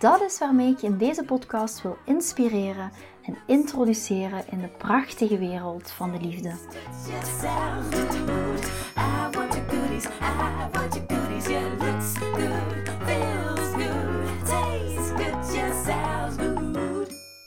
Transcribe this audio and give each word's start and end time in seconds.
Dat 0.00 0.20
is 0.20 0.38
waarmee 0.38 0.70
ik 0.70 0.78
je 0.78 0.86
in 0.86 0.98
deze 0.98 1.24
podcast 1.24 1.82
wil 1.82 1.96
inspireren 2.04 2.90
en 3.22 3.36
introduceren 3.46 4.44
in 4.50 4.60
de 4.60 4.68
prachtige 4.68 5.38
wereld 5.38 5.90
van 5.90 6.12
de 6.12 6.20
liefde. 6.20 6.54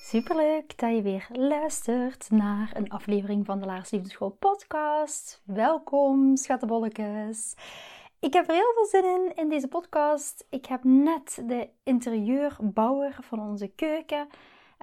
Superleuk 0.03 0.77
dat 0.77 0.95
je 0.95 1.01
weer 1.01 1.27
luistert 1.31 2.29
naar 2.29 2.71
een 2.73 2.89
aflevering 2.89 3.45
van 3.45 3.59
de 3.59 3.65
Laars 3.65 3.91
Liefdeschool 3.91 4.35
podcast. 4.39 5.41
Welkom, 5.45 6.37
schattenbolletjes. 6.37 7.55
Ik 8.23 8.33
heb 8.33 8.47
er 8.47 8.55
heel 8.55 8.73
veel 8.73 8.85
zin 8.85 9.03
in, 9.03 9.35
in 9.35 9.49
deze 9.49 9.67
podcast. 9.67 10.45
Ik 10.49 10.65
heb 10.65 10.83
net 10.83 11.41
de 11.45 11.69
interieurbouwer 11.83 13.17
van 13.21 13.39
onze 13.39 13.67
keuken 13.67 14.27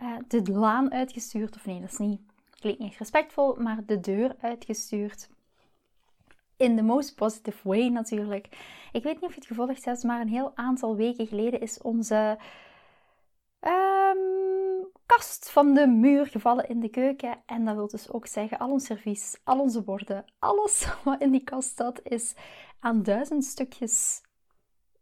uh, 0.03 0.17
de 0.29 0.53
laan 0.53 0.93
uitgestuurd. 0.93 1.57
Of 1.57 1.67
nee, 1.67 1.81
dat 1.81 1.91
is 1.91 1.99
niet, 1.99 2.21
klinkt 2.61 2.81
niet 2.81 2.97
respectvol, 2.97 3.55
maar 3.55 3.79
de 3.87 4.01
deur 4.01 4.37
uitgestuurd. 4.41 5.29
In 6.57 6.77
the 6.77 6.83
most 6.83 7.15
positive 7.15 7.69
way 7.69 7.89
natuurlijk. 7.89 8.47
Ik 8.93 9.03
weet 9.03 9.15
niet 9.15 9.23
of 9.25 9.35
je 9.35 9.41
het 9.41 9.47
gevolgd 9.47 9.85
hebt, 9.85 10.03
maar 10.03 10.21
een 10.21 10.29
heel 10.29 10.53
aantal 10.55 10.97
weken 10.97 11.27
geleden 11.27 11.61
is 11.61 11.83
onze 11.83 12.39
um, 13.61 14.40
kast 15.17 15.51
van 15.51 15.75
de 15.75 15.87
muur 15.87 16.27
gevallen 16.27 16.69
in 16.69 16.81
de 16.81 16.89
keuken. 16.89 17.43
En 17.47 17.65
dat 17.65 17.75
wil 17.75 17.89
dus 17.89 18.11
ook 18.11 18.27
zeggen, 18.27 18.59
al 18.59 18.71
ons 18.71 18.85
servies, 18.85 19.37
al 19.45 19.61
onze 19.61 19.83
borden, 19.83 20.25
alles 20.39 20.87
wat 21.05 21.21
in 21.21 21.31
die 21.31 21.45
kast 21.45 21.77
zat, 21.77 22.01
is 22.03 22.35
aan 22.81 23.03
duizend 23.03 23.45
stukjes 23.45 24.23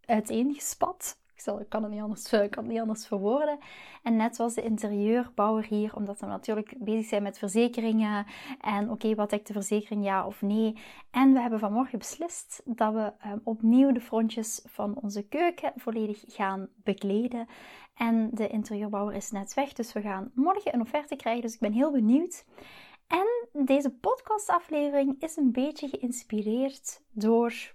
uiteengespat. 0.04 1.18
Ik, 1.38 1.44
zal, 1.44 1.60
ik 1.60 1.68
kan, 1.68 1.82
het 1.82 1.92
niet 1.92 2.00
anders, 2.00 2.28
kan 2.28 2.48
het 2.50 2.66
niet 2.66 2.80
anders 2.80 3.06
verwoorden. 3.06 3.58
En 4.02 4.16
net 4.16 4.36
was 4.36 4.54
de 4.54 4.62
interieurbouwer 4.62 5.64
hier, 5.64 5.94
omdat 5.94 6.20
we 6.20 6.26
natuurlijk 6.26 6.74
bezig 6.78 7.06
zijn 7.06 7.22
met 7.22 7.38
verzekeringen. 7.38 8.26
En 8.60 8.90
oké, 8.90 9.14
wat 9.14 9.30
dekt 9.30 9.46
de 9.46 9.52
verzekering, 9.52 10.04
ja 10.04 10.26
of 10.26 10.42
nee? 10.42 10.76
En 11.10 11.32
we 11.32 11.40
hebben 11.40 11.58
vanmorgen 11.58 11.98
beslist 11.98 12.62
dat 12.64 12.92
we 12.92 13.12
um, 13.26 13.40
opnieuw 13.44 13.92
de 13.92 14.00
frontjes 14.00 14.62
van 14.64 15.00
onze 15.00 15.28
keuken 15.28 15.72
volledig 15.76 16.24
gaan 16.26 16.68
bekleden. 16.74 17.46
En 17.94 18.30
de 18.32 18.48
interieurbouwer 18.48 19.14
is 19.14 19.30
net 19.30 19.54
weg, 19.54 19.72
dus 19.72 19.92
we 19.92 20.00
gaan 20.00 20.30
morgen 20.34 20.74
een 20.74 20.80
offerte 20.80 21.16
krijgen. 21.16 21.42
Dus 21.42 21.54
ik 21.54 21.60
ben 21.60 21.72
heel 21.72 21.92
benieuwd. 21.92 22.44
En 23.06 23.26
deze 23.64 23.90
podcastaflevering 23.90 25.22
is 25.22 25.36
een 25.36 25.52
beetje 25.52 25.88
geïnspireerd 25.88 27.02
door 27.10 27.74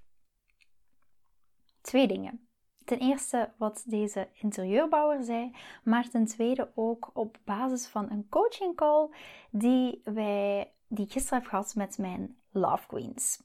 twee 1.81 2.08
dingen. 2.08 2.47
Ten 2.85 2.99
eerste 2.99 3.49
wat 3.57 3.83
deze 3.85 4.27
interieurbouwer 4.33 5.23
zei, 5.23 5.55
maar 5.83 6.09
ten 6.09 6.25
tweede 6.25 6.71
ook 6.75 7.09
op 7.13 7.37
basis 7.43 7.87
van 7.87 8.11
een 8.11 8.29
coaching 8.29 8.75
call 8.75 9.09
die, 9.49 10.01
wij, 10.03 10.71
die 10.88 11.05
ik 11.05 11.11
gisteren 11.11 11.39
heb 11.39 11.47
gehad 11.47 11.75
met 11.75 11.97
mijn 11.97 12.38
Love 12.51 12.88
Queens. 12.88 13.43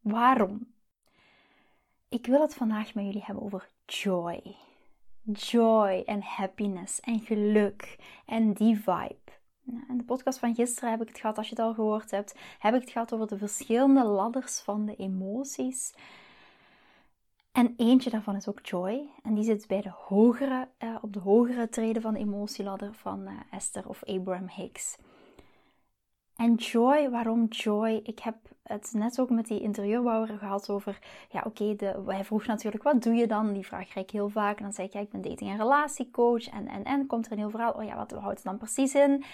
Waarom? 0.00 0.74
Ik 2.08 2.26
wil 2.26 2.40
het 2.40 2.54
vandaag 2.54 2.94
met 2.94 3.04
jullie 3.04 3.24
hebben 3.24 3.44
over 3.44 3.68
joy. 3.86 4.56
Joy 5.32 6.02
en 6.06 6.22
happiness 6.22 7.00
en 7.00 7.20
geluk 7.20 7.96
en 8.26 8.52
die 8.52 8.76
vibe. 8.76 9.34
In 9.88 9.96
de 9.96 10.04
podcast 10.04 10.38
van 10.38 10.54
gisteren 10.54 10.90
heb 10.90 11.02
ik 11.02 11.08
het 11.08 11.18
gehad, 11.18 11.38
als 11.38 11.48
je 11.48 11.54
het 11.54 11.64
al 11.64 11.74
gehoord 11.74 12.10
hebt, 12.10 12.34
heb 12.58 12.74
ik 12.74 12.80
het 12.80 12.90
gehad 12.90 13.12
over 13.12 13.26
de 13.26 13.38
verschillende 13.38 14.04
ladders 14.04 14.60
van 14.60 14.86
de 14.86 14.96
emoties. 14.96 15.94
En 17.56 17.74
eentje 17.76 18.10
daarvan 18.10 18.36
is 18.36 18.48
ook 18.48 18.66
joy. 18.66 19.08
En 19.22 19.34
die 19.34 19.44
zit 19.44 19.66
bij 19.66 19.80
de 19.80 19.90
hogere, 19.94 20.68
uh, 20.78 20.96
op 21.00 21.12
de 21.12 21.18
hogere 21.18 21.68
treden 21.68 22.02
van 22.02 22.14
de 22.14 22.20
emotieladder 22.20 22.94
van 22.94 23.20
uh, 23.20 23.32
Esther 23.50 23.88
of 23.88 24.04
Abraham 24.04 24.48
Hicks. 24.48 24.96
En 26.36 26.54
joy, 26.54 27.10
waarom 27.10 27.44
joy? 27.44 28.00
Ik 28.02 28.18
heb 28.18 28.36
het 28.62 28.92
net 28.92 29.20
ook 29.20 29.30
met 29.30 29.46
die 29.46 29.60
interieurbouwer 29.60 30.38
gehad 30.38 30.70
over, 30.70 30.98
ja 31.30 31.42
oké, 31.46 31.62
okay, 31.62 32.14
hij 32.14 32.24
vroeg 32.24 32.46
natuurlijk, 32.46 32.82
wat 32.82 33.02
doe 33.02 33.14
je 33.14 33.26
dan? 33.26 33.52
Die 33.52 33.66
vraag 33.66 33.88
krijg 33.88 34.06
ik 34.06 34.12
heel 34.12 34.28
vaak. 34.28 34.56
En 34.56 34.62
dan 34.62 34.72
zei 34.72 34.88
ik, 34.88 34.94
ik 34.94 35.10
ben 35.10 35.22
dating- 35.22 35.50
en 35.50 35.56
relatiecoach. 35.56 36.48
En, 36.48 36.68
en, 36.68 36.84
en 36.84 37.06
komt 37.06 37.26
er 37.26 37.32
een 37.32 37.38
heel 37.38 37.50
verhaal, 37.50 37.72
oh 37.72 37.84
ja, 37.84 37.96
wat 37.96 38.10
houdt 38.10 38.34
het 38.34 38.44
dan 38.44 38.58
precies 38.58 38.94
in? 38.94 39.24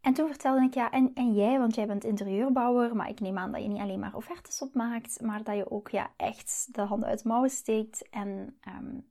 En 0.00 0.14
toen 0.14 0.28
vertelde 0.28 0.62
ik, 0.62 0.74
ja, 0.74 0.90
en, 0.90 1.10
en 1.14 1.34
jij, 1.34 1.58
want 1.58 1.74
jij 1.74 1.86
bent 1.86 2.04
interieurbouwer, 2.04 2.96
maar 2.96 3.08
ik 3.08 3.20
neem 3.20 3.38
aan 3.38 3.52
dat 3.52 3.62
je 3.62 3.68
niet 3.68 3.80
alleen 3.80 4.00
maar 4.00 4.14
offertes 4.14 4.62
opmaakt, 4.62 5.20
maar 5.20 5.42
dat 5.42 5.56
je 5.56 5.70
ook 5.70 5.88
ja, 5.88 6.10
echt 6.16 6.68
de 6.74 6.80
handen 6.80 7.08
uit 7.08 7.22
de 7.22 7.28
mouwen 7.28 7.50
steekt 7.50 8.08
en 8.08 8.58
um, 8.68 9.10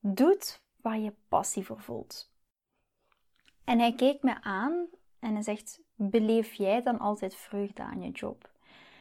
doet 0.00 0.62
waar 0.80 0.98
je 0.98 1.14
passie 1.28 1.64
voor 1.64 1.80
voelt. 1.80 2.32
En 3.64 3.78
hij 3.78 3.94
keek 3.94 4.22
me 4.22 4.42
aan 4.42 4.86
en 5.18 5.32
hij 5.32 5.42
zegt, 5.42 5.80
beleef 5.94 6.52
jij 6.52 6.82
dan 6.82 6.98
altijd 6.98 7.34
vreugde 7.34 7.82
aan 7.82 8.02
je 8.02 8.10
job? 8.10 8.50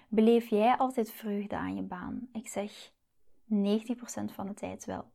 Beleef 0.09 0.47
jij 0.47 0.77
altijd 0.77 1.11
vreugde 1.11 1.55
aan 1.55 1.75
je 1.75 1.81
baan? 1.81 2.29
Ik 2.33 2.47
zeg, 2.47 2.91
90% 3.53 4.33
van 4.33 4.47
de 4.47 4.53
tijd 4.53 4.85
wel. 4.85 5.11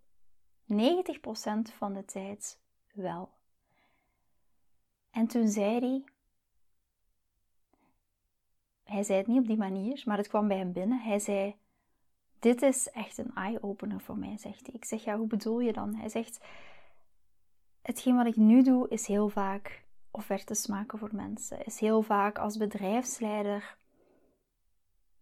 90% 0.66 0.74
van 1.76 1.92
de 1.92 2.04
tijd 2.04 2.60
wel. 2.92 3.30
En 5.12 5.26
toen 5.26 5.48
zei 5.48 5.78
hij, 5.80 6.04
hij 8.84 9.02
zei 9.02 9.18
het 9.18 9.26
niet 9.26 9.38
op 9.38 9.46
die 9.46 9.56
manier, 9.56 10.02
maar 10.04 10.16
het 10.16 10.28
kwam 10.28 10.48
bij 10.48 10.56
hem 10.56 10.72
binnen. 10.72 11.00
Hij 11.00 11.18
zei, 11.18 11.56
dit 12.38 12.62
is 12.62 12.90
echt 12.90 13.18
een 13.18 13.34
eye-opener 13.34 14.00
voor 14.00 14.18
mij, 14.18 14.38
zegt 14.38 14.66
hij. 14.66 14.74
Ik 14.74 14.84
zeg, 14.84 15.04
ja, 15.04 15.16
hoe 15.16 15.26
bedoel 15.26 15.60
je 15.60 15.72
dan? 15.72 15.94
Hij 15.94 16.08
zegt, 16.08 16.40
hetgeen 17.82 18.16
wat 18.16 18.26
ik 18.26 18.36
nu 18.36 18.62
doe 18.62 18.88
is 18.88 19.06
heel 19.06 19.28
vaak 19.28 19.84
offertes 20.10 20.66
maken 20.66 20.98
voor 20.98 21.10
mensen. 21.12 21.64
Is 21.64 21.80
heel 21.80 22.02
vaak 22.02 22.38
als 22.38 22.56
bedrijfsleider 22.56 23.76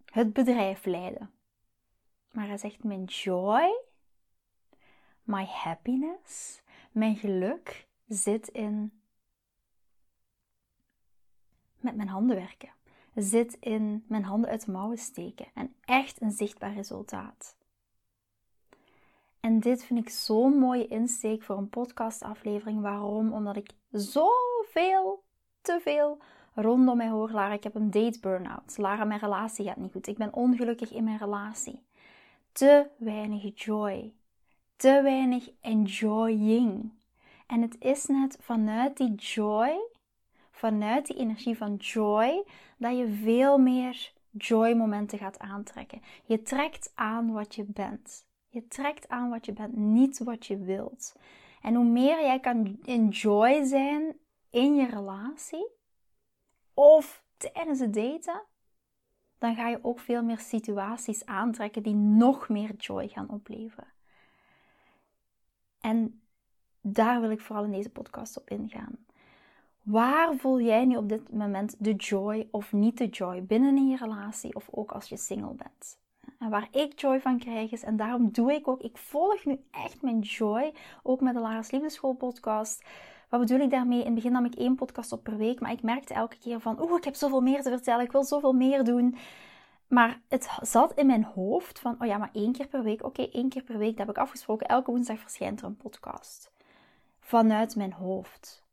het 0.04 0.32
bedrijf 0.32 0.84
leiden. 0.84 1.30
Maar 2.30 2.46
hij 2.46 2.58
zegt, 2.58 2.84
mijn 2.84 3.04
joy, 3.04 3.82
my 5.22 5.44
happiness, 5.44 6.60
mijn 6.92 7.16
geluk 7.16 7.86
zit 8.06 8.48
in 8.48 8.99
met 11.82 11.96
mijn 11.96 12.08
handen 12.08 12.36
werken. 12.36 12.70
Zit 13.14 13.56
in 13.60 14.04
mijn 14.06 14.24
handen 14.24 14.50
uit 14.50 14.64
de 14.64 14.70
mouwen 14.72 14.98
steken 14.98 15.46
en 15.54 15.74
echt 15.84 16.22
een 16.22 16.32
zichtbaar 16.32 16.74
resultaat. 16.74 17.56
En 19.40 19.60
dit 19.60 19.84
vind 19.84 20.00
ik 20.00 20.08
zo'n 20.08 20.58
mooie 20.58 20.86
insteek 20.86 21.42
voor 21.42 21.56
een 21.56 21.68
podcastaflevering. 21.68 22.80
Waarom? 22.80 23.32
Omdat 23.32 23.56
ik 23.56 23.70
zoveel, 23.90 25.22
te 25.60 25.80
veel 25.82 26.18
rondom 26.54 26.96
mij 26.96 27.08
hoor. 27.08 27.30
Lara, 27.30 27.52
ik 27.52 27.62
heb 27.62 27.74
een 27.74 27.90
date 27.90 28.20
burn-out. 28.20 28.78
Lara, 28.78 29.04
mijn 29.04 29.20
relatie 29.20 29.64
gaat 29.64 29.76
niet 29.76 29.92
goed. 29.92 30.06
Ik 30.06 30.18
ben 30.18 30.34
ongelukkig 30.34 30.92
in 30.92 31.04
mijn 31.04 31.18
relatie. 31.18 31.82
Te 32.52 32.86
weinig 32.96 33.64
joy. 33.64 34.12
Te 34.76 35.00
weinig 35.02 35.50
enjoying. 35.60 36.92
En 37.46 37.62
het 37.62 37.76
is 37.78 38.06
net 38.06 38.38
vanuit 38.40 38.96
die 38.96 39.14
joy 39.14 39.89
vanuit 40.60 41.06
die 41.06 41.16
energie 41.16 41.56
van 41.56 41.74
joy, 41.74 42.44
dat 42.76 42.98
je 42.98 43.08
veel 43.08 43.58
meer 43.58 44.12
joy 44.30 44.72
momenten 44.72 45.18
gaat 45.18 45.38
aantrekken. 45.38 46.02
Je 46.24 46.42
trekt 46.42 46.92
aan 46.94 47.32
wat 47.32 47.54
je 47.54 47.64
bent. 47.64 48.26
Je 48.48 48.66
trekt 48.66 49.08
aan 49.08 49.30
wat 49.30 49.46
je 49.46 49.52
bent, 49.52 49.76
niet 49.76 50.18
wat 50.18 50.46
je 50.46 50.58
wilt. 50.58 51.16
En 51.62 51.74
hoe 51.74 51.84
meer 51.84 52.20
jij 52.20 52.40
kan 52.40 52.78
enjoy 52.84 53.64
zijn 53.64 54.16
in 54.50 54.74
je 54.74 54.86
relatie 54.86 55.66
of 56.74 57.24
tijdens 57.36 57.80
het 57.80 57.94
daten, 57.94 58.42
dan 59.38 59.54
ga 59.54 59.68
je 59.68 59.78
ook 59.82 60.00
veel 60.00 60.22
meer 60.22 60.38
situaties 60.38 61.26
aantrekken 61.26 61.82
die 61.82 61.94
nog 61.94 62.48
meer 62.48 62.74
joy 62.74 63.08
gaan 63.08 63.30
opleveren. 63.30 63.92
En 65.80 66.22
daar 66.80 67.20
wil 67.20 67.30
ik 67.30 67.40
vooral 67.40 67.64
in 67.64 67.72
deze 67.72 67.90
podcast 67.90 68.36
op 68.36 68.48
ingaan. 68.50 68.98
Waar 69.82 70.36
voel 70.36 70.60
jij 70.60 70.84
nu 70.84 70.96
op 70.96 71.08
dit 71.08 71.32
moment 71.32 71.76
de 71.78 71.94
joy 71.94 72.48
of 72.50 72.72
niet 72.72 72.98
de 72.98 73.08
joy 73.08 73.44
binnen 73.44 73.76
in 73.76 73.88
je 73.88 73.96
relatie 73.96 74.54
of 74.54 74.68
ook 74.70 74.92
als 74.92 75.08
je 75.08 75.16
single 75.16 75.54
bent? 75.54 75.98
En 76.38 76.50
waar 76.50 76.68
ik 76.70 77.00
joy 77.00 77.20
van 77.20 77.38
krijg 77.38 77.72
is, 77.72 77.82
en 77.82 77.96
daarom 77.96 78.32
doe 78.32 78.52
ik 78.52 78.68
ook, 78.68 78.80
ik 78.80 78.98
volg 78.98 79.44
nu 79.44 79.60
echt 79.70 80.02
mijn 80.02 80.18
joy, 80.18 80.72
ook 81.02 81.20
met 81.20 81.34
de 81.34 81.40
Lara's 81.40 81.70
Liefdeschool 81.70 82.12
podcast. 82.12 82.84
Wat 83.28 83.40
bedoel 83.40 83.58
ik 83.58 83.70
daarmee? 83.70 83.98
In 83.98 84.04
het 84.04 84.14
begin 84.14 84.32
nam 84.32 84.44
ik 84.44 84.54
één 84.54 84.74
podcast 84.74 85.12
op 85.12 85.22
per 85.22 85.36
week, 85.36 85.60
maar 85.60 85.72
ik 85.72 85.82
merkte 85.82 86.14
elke 86.14 86.38
keer 86.38 86.60
van, 86.60 86.82
oeh, 86.82 86.96
ik 86.96 87.04
heb 87.04 87.14
zoveel 87.14 87.40
meer 87.40 87.62
te 87.62 87.70
vertellen, 87.70 88.04
ik 88.04 88.12
wil 88.12 88.24
zoveel 88.24 88.52
meer 88.52 88.84
doen. 88.84 89.16
Maar 89.88 90.20
het 90.28 90.50
zat 90.60 90.94
in 90.94 91.06
mijn 91.06 91.24
hoofd 91.24 91.78
van, 91.78 91.96
oh 91.98 92.06
ja, 92.06 92.18
maar 92.18 92.30
één 92.32 92.52
keer 92.52 92.68
per 92.68 92.82
week. 92.82 93.04
Oké, 93.04 93.22
één 93.22 93.48
keer 93.48 93.62
per 93.62 93.78
week, 93.78 93.96
dat 93.96 94.06
heb 94.06 94.16
ik 94.16 94.22
afgesproken. 94.22 94.66
Elke 94.66 94.90
woensdag 94.90 95.18
verschijnt 95.18 95.60
er 95.60 95.66
een 95.66 95.76
podcast. 95.76 96.52
Vanuit 97.20 97.76
mijn 97.76 97.92
hoofd. 97.92 98.64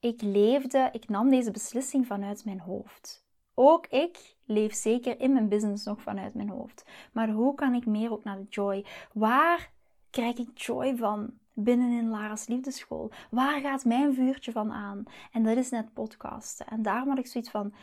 Ik 0.00 0.22
leefde, 0.22 0.88
ik 0.92 1.08
nam 1.08 1.30
deze 1.30 1.50
beslissing 1.50 2.06
vanuit 2.06 2.44
mijn 2.44 2.60
hoofd. 2.60 3.26
Ook 3.54 3.86
ik 3.86 4.36
leef 4.44 4.74
zeker 4.74 5.20
in 5.20 5.32
mijn 5.32 5.48
business 5.48 5.84
nog 5.84 6.02
vanuit 6.02 6.34
mijn 6.34 6.48
hoofd. 6.48 6.84
Maar 7.12 7.30
hoe 7.30 7.54
kan 7.54 7.74
ik 7.74 7.86
meer 7.86 8.12
ook 8.12 8.24
naar 8.24 8.36
de 8.36 8.46
joy? 8.48 8.84
Waar 9.12 9.70
krijg 10.10 10.38
ik 10.38 10.58
joy 10.58 10.96
van 10.96 11.38
binnenin 11.52 12.08
Lara's 12.08 12.46
liefdeschool? 12.46 13.10
Waar 13.30 13.60
gaat 13.60 13.84
mijn 13.84 14.14
vuurtje 14.14 14.52
van 14.52 14.72
aan? 14.72 15.04
En 15.32 15.42
dat 15.42 15.56
is 15.56 15.70
net 15.70 15.92
podcasten. 15.92 16.66
En 16.66 16.82
daarom 16.82 17.08
had 17.08 17.18
ik 17.18 17.26
zoiets 17.26 17.50
van, 17.50 17.74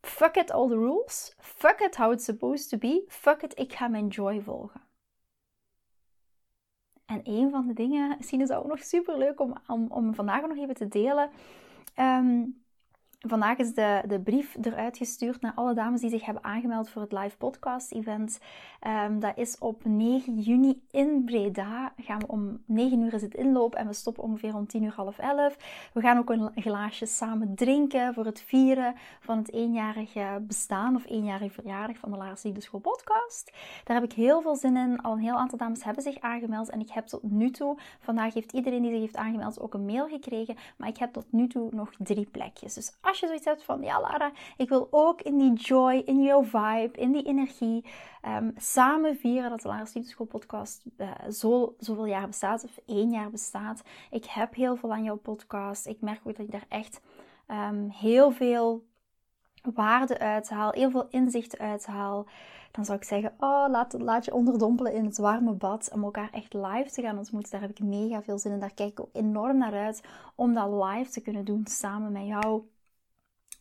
fuck 0.00 0.36
it 0.36 0.50
all 0.50 0.68
the 0.68 0.78
rules. 0.78 1.34
Fuck 1.38 1.80
it 1.80 1.96
how 1.96 2.12
it's 2.12 2.24
supposed 2.24 2.68
to 2.68 2.78
be. 2.78 3.04
Fuck 3.08 3.42
it, 3.42 3.58
ik 3.58 3.72
ga 3.72 3.88
mijn 3.88 4.08
joy 4.08 4.40
volgen. 4.40 4.80
En 7.06 7.20
een 7.24 7.50
van 7.50 7.66
de 7.66 7.72
dingen, 7.72 8.14
misschien 8.16 8.40
is 8.40 8.48
het 8.48 8.58
ook 8.58 8.66
nog 8.66 8.82
super 8.82 9.18
leuk 9.18 9.40
om, 9.40 9.54
om, 9.88 10.14
vandaag 10.14 10.46
nog 10.46 10.56
even 10.56 10.74
te 10.74 10.88
delen. 10.88 11.30
Um, 11.96 12.61
Vandaag 13.28 13.58
is 13.58 13.74
de, 13.74 14.02
de 14.08 14.20
brief 14.20 14.56
eruit 14.62 14.96
gestuurd 14.96 15.40
naar 15.40 15.52
alle 15.54 15.74
dames 15.74 16.00
die 16.00 16.10
zich 16.10 16.24
hebben 16.24 16.44
aangemeld 16.44 16.88
voor 16.88 17.02
het 17.02 17.12
live 17.12 17.36
podcast 17.36 17.92
event. 17.92 18.38
Um, 19.06 19.20
dat 19.20 19.36
is 19.36 19.58
op 19.58 19.84
9 19.84 20.38
juni 20.38 20.82
in 20.90 21.24
Breda. 21.24 21.92
Gaan 21.96 22.18
we 22.18 22.26
om 22.26 22.62
9 22.66 23.00
uur 23.00 23.14
is 23.14 23.22
het 23.22 23.34
inloop 23.34 23.74
en 23.74 23.86
we 23.86 23.92
stoppen 23.92 24.22
ongeveer 24.22 24.54
om 24.54 24.66
10 24.66 24.82
uur 24.82 24.92
half 24.92 25.18
11. 25.18 25.56
We 25.92 26.00
gaan 26.00 26.18
ook 26.18 26.30
een 26.30 26.50
glaasje 26.54 27.06
samen 27.06 27.54
drinken 27.54 28.14
voor 28.14 28.24
het 28.24 28.40
vieren 28.40 28.94
van 29.20 29.38
het 29.38 29.52
eenjarige 29.52 30.42
bestaan 30.46 30.96
of 30.96 31.06
eenjarige 31.06 31.54
verjaardag 31.54 31.98
van 31.98 32.10
de 32.10 32.16
Laars 32.16 32.44
School 32.58 32.80
podcast. 32.80 33.52
Daar 33.84 34.00
heb 34.00 34.04
ik 34.04 34.12
heel 34.12 34.40
veel 34.40 34.56
zin 34.56 34.76
in. 34.76 35.02
Al 35.02 35.12
een 35.12 35.18
heel 35.18 35.38
aantal 35.38 35.58
dames 35.58 35.84
hebben 35.84 36.02
zich 36.02 36.20
aangemeld 36.20 36.70
en 36.70 36.80
ik 36.80 36.90
heb 36.90 37.06
tot 37.06 37.22
nu 37.22 37.50
toe, 37.50 37.78
vandaag 38.00 38.34
heeft 38.34 38.52
iedereen 38.52 38.82
die 38.82 38.90
zich 38.90 39.00
heeft 39.00 39.16
aangemeld 39.16 39.60
ook 39.60 39.74
een 39.74 39.86
mail 39.86 40.08
gekregen, 40.08 40.56
maar 40.76 40.88
ik 40.88 40.98
heb 40.98 41.12
tot 41.12 41.26
nu 41.30 41.46
toe 41.46 41.68
nog 41.72 41.90
drie 41.98 42.26
plekjes. 42.30 42.74
Dus 42.74 42.92
als 43.12 43.20
je 43.20 43.26
zoiets 43.26 43.44
hebt 43.44 43.64
van, 43.64 43.82
ja 43.82 44.00
Lara, 44.00 44.32
ik 44.56 44.68
wil 44.68 44.88
ook 44.90 45.22
in 45.22 45.38
die 45.38 45.52
joy, 45.52 46.02
in 46.04 46.22
jouw 46.22 46.42
vibe, 46.42 46.90
in 46.92 47.12
die 47.12 47.22
energie, 47.22 47.84
um, 48.28 48.52
samen 48.56 49.16
vieren 49.16 49.50
dat 49.50 49.60
de 49.60 49.68
Lara 49.68 49.82
Liefdeschool 49.82 50.26
podcast 50.26 50.82
uh, 50.96 51.10
zo, 51.30 51.74
zoveel 51.78 52.06
jaar 52.06 52.26
bestaat, 52.26 52.64
of 52.64 52.78
één 52.86 53.10
jaar 53.10 53.30
bestaat. 53.30 53.82
Ik 54.10 54.24
heb 54.24 54.54
heel 54.54 54.76
veel 54.76 54.92
aan 54.92 55.02
jouw 55.02 55.16
podcast. 55.16 55.86
Ik 55.86 56.00
merk 56.00 56.20
ook 56.24 56.36
dat 56.36 56.46
ik 56.46 56.52
daar 56.52 56.66
echt 56.68 57.00
um, 57.48 57.88
heel 57.90 58.30
veel 58.30 58.84
waarde 59.74 60.18
uithaal, 60.18 60.70
heel 60.70 60.90
veel 60.90 61.06
inzichten 61.10 61.58
uithaal, 61.58 62.26
dan 62.70 62.84
zou 62.84 62.98
ik 62.98 63.04
zeggen: 63.04 63.34
Oh, 63.38 63.66
laat, 63.68 63.92
laat 63.98 64.24
je 64.24 64.34
onderdompelen 64.34 64.92
in 64.92 65.04
het 65.04 65.18
warme 65.18 65.52
bad 65.52 65.90
om 65.92 66.04
elkaar 66.04 66.30
echt 66.30 66.54
live 66.54 66.90
te 66.90 67.02
gaan 67.02 67.18
ontmoeten. 67.18 67.50
Daar 67.50 67.60
heb 67.60 67.70
ik 67.70 67.80
mega 67.80 68.22
veel 68.22 68.38
zin 68.38 68.52
in. 68.52 68.60
Daar 68.60 68.74
kijk 68.74 68.90
ik 68.90 69.00
ook 69.00 69.10
enorm 69.12 69.58
naar 69.58 69.74
uit 69.74 70.02
om 70.34 70.54
dat 70.54 70.84
live 70.84 71.10
te 71.10 71.20
kunnen 71.20 71.44
doen 71.44 71.66
samen 71.66 72.12
met 72.12 72.26
jou 72.26 72.62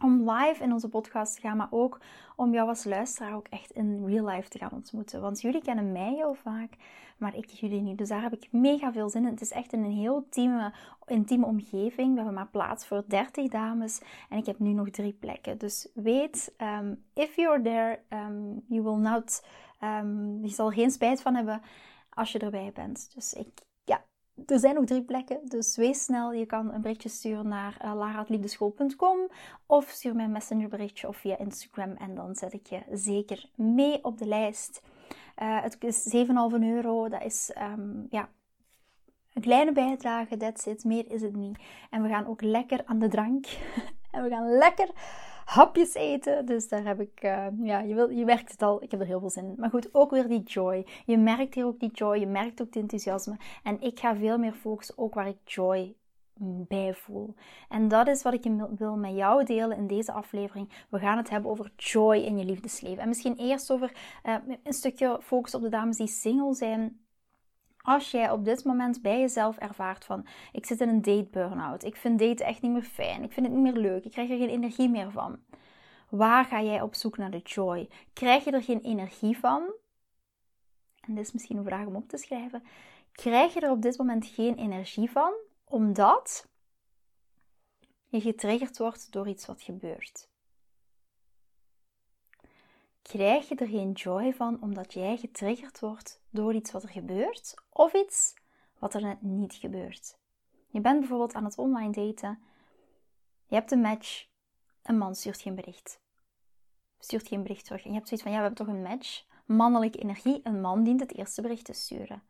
om 0.03 0.30
live 0.31 0.63
in 0.63 0.74
onze 0.74 0.89
podcast 0.89 1.36
te 1.36 1.42
gaan, 1.42 1.57
maar 1.57 1.68
ook 1.71 2.00
om 2.36 2.53
jou 2.53 2.68
als 2.68 2.83
luisteraar 2.83 3.36
ook 3.36 3.48
echt 3.48 3.71
in 3.71 4.06
real 4.06 4.25
life 4.25 4.50
te 4.50 4.57
gaan 4.57 4.71
ontmoeten. 4.71 5.21
Want 5.21 5.42
jullie 5.42 5.62
kennen 5.62 5.92
mij 5.92 6.13
heel 6.13 6.33
vaak, 6.33 6.74
maar 7.18 7.36
ik 7.36 7.45
jullie 7.45 7.81
niet. 7.81 7.98
Dus 7.98 8.09
daar 8.09 8.21
heb 8.21 8.33
ik 8.33 8.51
mega 8.51 8.92
veel 8.92 9.09
zin 9.09 9.24
in. 9.24 9.30
Het 9.30 9.42
is 9.42 9.51
echt 9.51 9.74
in 9.74 9.83
een 9.83 9.92
heel 9.92 10.18
intieme, 10.18 10.74
intieme 11.06 11.45
omgeving. 11.45 12.09
We 12.09 12.15
hebben 12.15 12.33
maar 12.33 12.48
plaats 12.48 12.86
voor 12.86 13.03
30 13.07 13.48
dames 13.48 14.01
en 14.30 14.38
ik 14.38 14.45
heb 14.45 14.59
nu 14.59 14.74
nog 14.74 14.89
drie 14.89 15.13
plekken. 15.13 15.57
Dus 15.57 15.88
weet, 15.94 16.53
um, 16.57 17.03
if 17.13 17.36
you're 17.36 17.62
there, 17.62 18.00
um, 18.09 18.63
you 18.68 18.83
will 18.83 19.09
not, 19.12 19.45
um, 19.83 20.39
je 20.42 20.50
zal 20.50 20.69
geen 20.69 20.92
spijt 20.92 21.21
van 21.21 21.36
hebben 21.36 21.62
als 22.09 22.31
je 22.31 22.39
erbij 22.39 22.71
bent. 22.74 23.12
Dus 23.13 23.33
ik, 23.33 23.62
er 24.51 24.59
zijn 24.59 24.75
nog 24.75 24.86
drie 24.86 25.03
plekken, 25.03 25.39
dus 25.44 25.75
wees 25.75 26.03
snel. 26.03 26.33
Je 26.33 26.45
kan 26.45 26.74
een 26.74 26.81
berichtje 26.81 27.09
sturen 27.09 27.48
naar 27.48 27.77
uh, 27.86 29.13
of 29.65 29.89
stuur 29.89 30.15
mij 30.15 30.25
een 30.25 30.31
messengerberichtje 30.31 31.07
of 31.07 31.18
via 31.18 31.38
Instagram 31.38 31.95
en 31.95 32.15
dan 32.15 32.36
zet 32.36 32.53
ik 32.53 32.68
je 32.68 32.81
zeker 32.92 33.50
mee 33.56 34.03
op 34.03 34.18
de 34.18 34.25
lijst. 34.25 34.81
Uh, 35.42 35.62
het 35.62 35.77
is 35.80 36.15
7,5 36.15 36.31
euro, 36.59 37.09
dat 37.09 37.24
is 37.24 37.51
um, 37.62 38.07
ja, 38.09 38.30
een 39.33 39.42
kleine 39.42 39.71
bijdrage, 39.71 40.38
that's 40.38 40.65
it, 40.65 40.83
meer 40.83 41.12
is 41.12 41.21
het 41.21 41.36
niet. 41.36 41.59
En 41.89 42.01
we 42.01 42.09
gaan 42.09 42.27
ook 42.27 42.42
lekker 42.42 42.81
aan 42.86 43.00
de 43.00 43.07
drank 43.07 43.45
en 44.12 44.24
we 44.24 44.30
gaan 44.30 44.57
lekker 44.57 44.89
hapjes 45.45 45.93
eten. 45.93 46.45
Dus 46.45 46.67
daar 46.67 46.85
heb 46.85 46.99
ik, 46.99 47.23
uh, 47.23 47.45
ja, 47.63 47.79
je, 47.79 47.95
wil, 47.95 48.09
je 48.09 48.25
merkt 48.25 48.51
het 48.51 48.61
al, 48.61 48.83
ik 48.83 48.91
heb 48.91 48.99
er 48.99 49.05
heel 49.05 49.19
veel 49.19 49.29
zin 49.29 49.45
in. 49.45 49.55
Maar 49.57 49.69
goed, 49.69 49.93
ook 49.93 50.11
weer 50.11 50.27
die 50.27 50.43
joy. 50.43 50.85
Je 51.05 51.17
merkt 51.17 51.55
hier 51.55 51.65
ook 51.65 51.79
die 51.79 51.91
joy, 51.91 52.19
je 52.19 52.27
merkt 52.27 52.61
ook 52.61 52.67
het 52.67 52.75
enthousiasme. 52.75 53.38
En 53.63 53.81
ik 53.81 53.99
ga 53.99 54.15
veel 54.15 54.38
meer 54.38 54.53
focussen 54.53 54.97
ook 54.97 55.13
waar 55.13 55.27
ik 55.27 55.38
joy 55.45 55.95
bij 56.43 56.93
voel. 56.93 57.35
En 57.69 57.88
dat 57.88 58.07
is 58.07 58.21
wat 58.21 58.33
ik 58.33 58.51
wil 58.77 58.95
met 58.95 59.15
jou 59.15 59.43
delen 59.43 59.77
in 59.77 59.88
deze 59.88 60.11
aflevering. 60.11 60.69
We 60.89 60.99
gaan 60.99 61.17
het 61.17 61.29
hebben 61.29 61.51
over 61.51 61.71
joy 61.75 62.17
in 62.17 62.38
je 62.38 62.45
liefdesleven. 62.45 63.03
En 63.03 63.07
misschien 63.07 63.35
eerst 63.38 63.71
over 63.71 63.91
uh, 64.25 64.35
een 64.63 64.73
stukje 64.73 65.19
focus 65.21 65.55
op 65.55 65.61
de 65.61 65.69
dames 65.69 65.97
die 65.97 66.07
single 66.07 66.53
zijn. 66.53 66.99
Als 67.81 68.11
jij 68.11 68.31
op 68.31 68.45
dit 68.45 68.63
moment 68.63 69.01
bij 69.01 69.19
jezelf 69.19 69.57
ervaart 69.57 70.05
van 70.05 70.25
ik 70.51 70.65
zit 70.65 70.81
in 70.81 70.89
een 70.89 71.01
date 71.01 71.27
burn-out, 71.31 71.83
ik 71.83 71.95
vind 71.95 72.19
daten 72.19 72.45
echt 72.45 72.61
niet 72.61 72.71
meer 72.71 72.83
fijn, 72.83 73.23
ik 73.23 73.31
vind 73.31 73.45
het 73.45 73.55
niet 73.55 73.73
meer 73.73 73.81
leuk, 73.81 74.05
ik 74.05 74.11
krijg 74.11 74.29
er 74.29 74.37
geen 74.37 74.49
energie 74.49 74.89
meer 74.89 75.11
van. 75.11 75.39
Waar 76.09 76.45
ga 76.45 76.61
jij 76.61 76.81
op 76.81 76.95
zoek 76.95 77.17
naar 77.17 77.31
de 77.31 77.41
joy? 77.43 77.89
Krijg 78.13 78.43
je 78.43 78.51
er 78.51 78.63
geen 78.63 78.81
energie 78.81 79.37
van? 79.37 79.73
En 80.99 81.15
dit 81.15 81.25
is 81.25 81.31
misschien 81.31 81.57
een 81.57 81.63
vraag 81.63 81.85
om 81.85 81.95
op 81.95 82.07
te 82.07 82.17
schrijven. 82.17 82.63
Krijg 83.11 83.53
je 83.53 83.59
er 83.59 83.71
op 83.71 83.81
dit 83.81 83.97
moment 83.97 84.25
geen 84.25 84.55
energie 84.55 85.11
van 85.11 85.33
omdat 85.63 86.47
je 88.07 88.21
getriggerd 88.21 88.77
wordt 88.77 89.11
door 89.11 89.27
iets 89.27 89.45
wat 89.45 89.61
gebeurt? 89.61 90.30
Krijg 93.01 93.50
je 93.50 93.56
er 93.56 93.68
geen 93.68 93.92
joy 93.92 94.33
van 94.33 94.62
omdat 94.62 94.94
jij 94.94 95.18
getriggerd 95.18 95.80
wordt 95.80 96.21
door 96.30 96.53
iets 96.53 96.71
wat 96.71 96.83
er 96.83 96.89
gebeurt 96.89 97.53
of 97.70 97.93
iets 97.93 98.34
wat 98.79 98.93
er 98.93 99.01
net 99.01 99.22
niet 99.22 99.53
gebeurt. 99.53 100.17
Je 100.67 100.81
bent 100.81 101.00
bijvoorbeeld 101.00 101.34
aan 101.34 101.46
het 101.46 101.58
online 101.58 101.91
daten, 101.91 102.43
je 103.51 103.55
hebt 103.55 103.72
een 103.72 103.81
match, 103.81 104.27
een 104.84 104.98
man 104.98 105.15
stuurt 105.15 105.41
geen 105.41 105.55
bericht. 105.55 106.00
Stuurt 107.00 107.27
geen 107.27 107.41
bericht 107.41 107.65
terug. 107.65 107.84
En 107.84 107.89
je 107.89 107.96
hebt 107.96 108.08
zoiets 108.08 108.25
van, 108.25 108.36
ja, 108.36 108.41
we 108.41 108.48
hebben 108.48 108.65
toch 108.65 108.75
een 108.75 108.81
match. 108.81 109.25
Mannelijke 109.46 109.98
energie, 109.98 110.39
een 110.43 110.62
man 110.62 110.84
dient 110.84 111.00
het 111.00 111.15
eerste 111.15 111.41
bericht 111.41 111.65
te 111.65 111.74
sturen. 111.74 112.24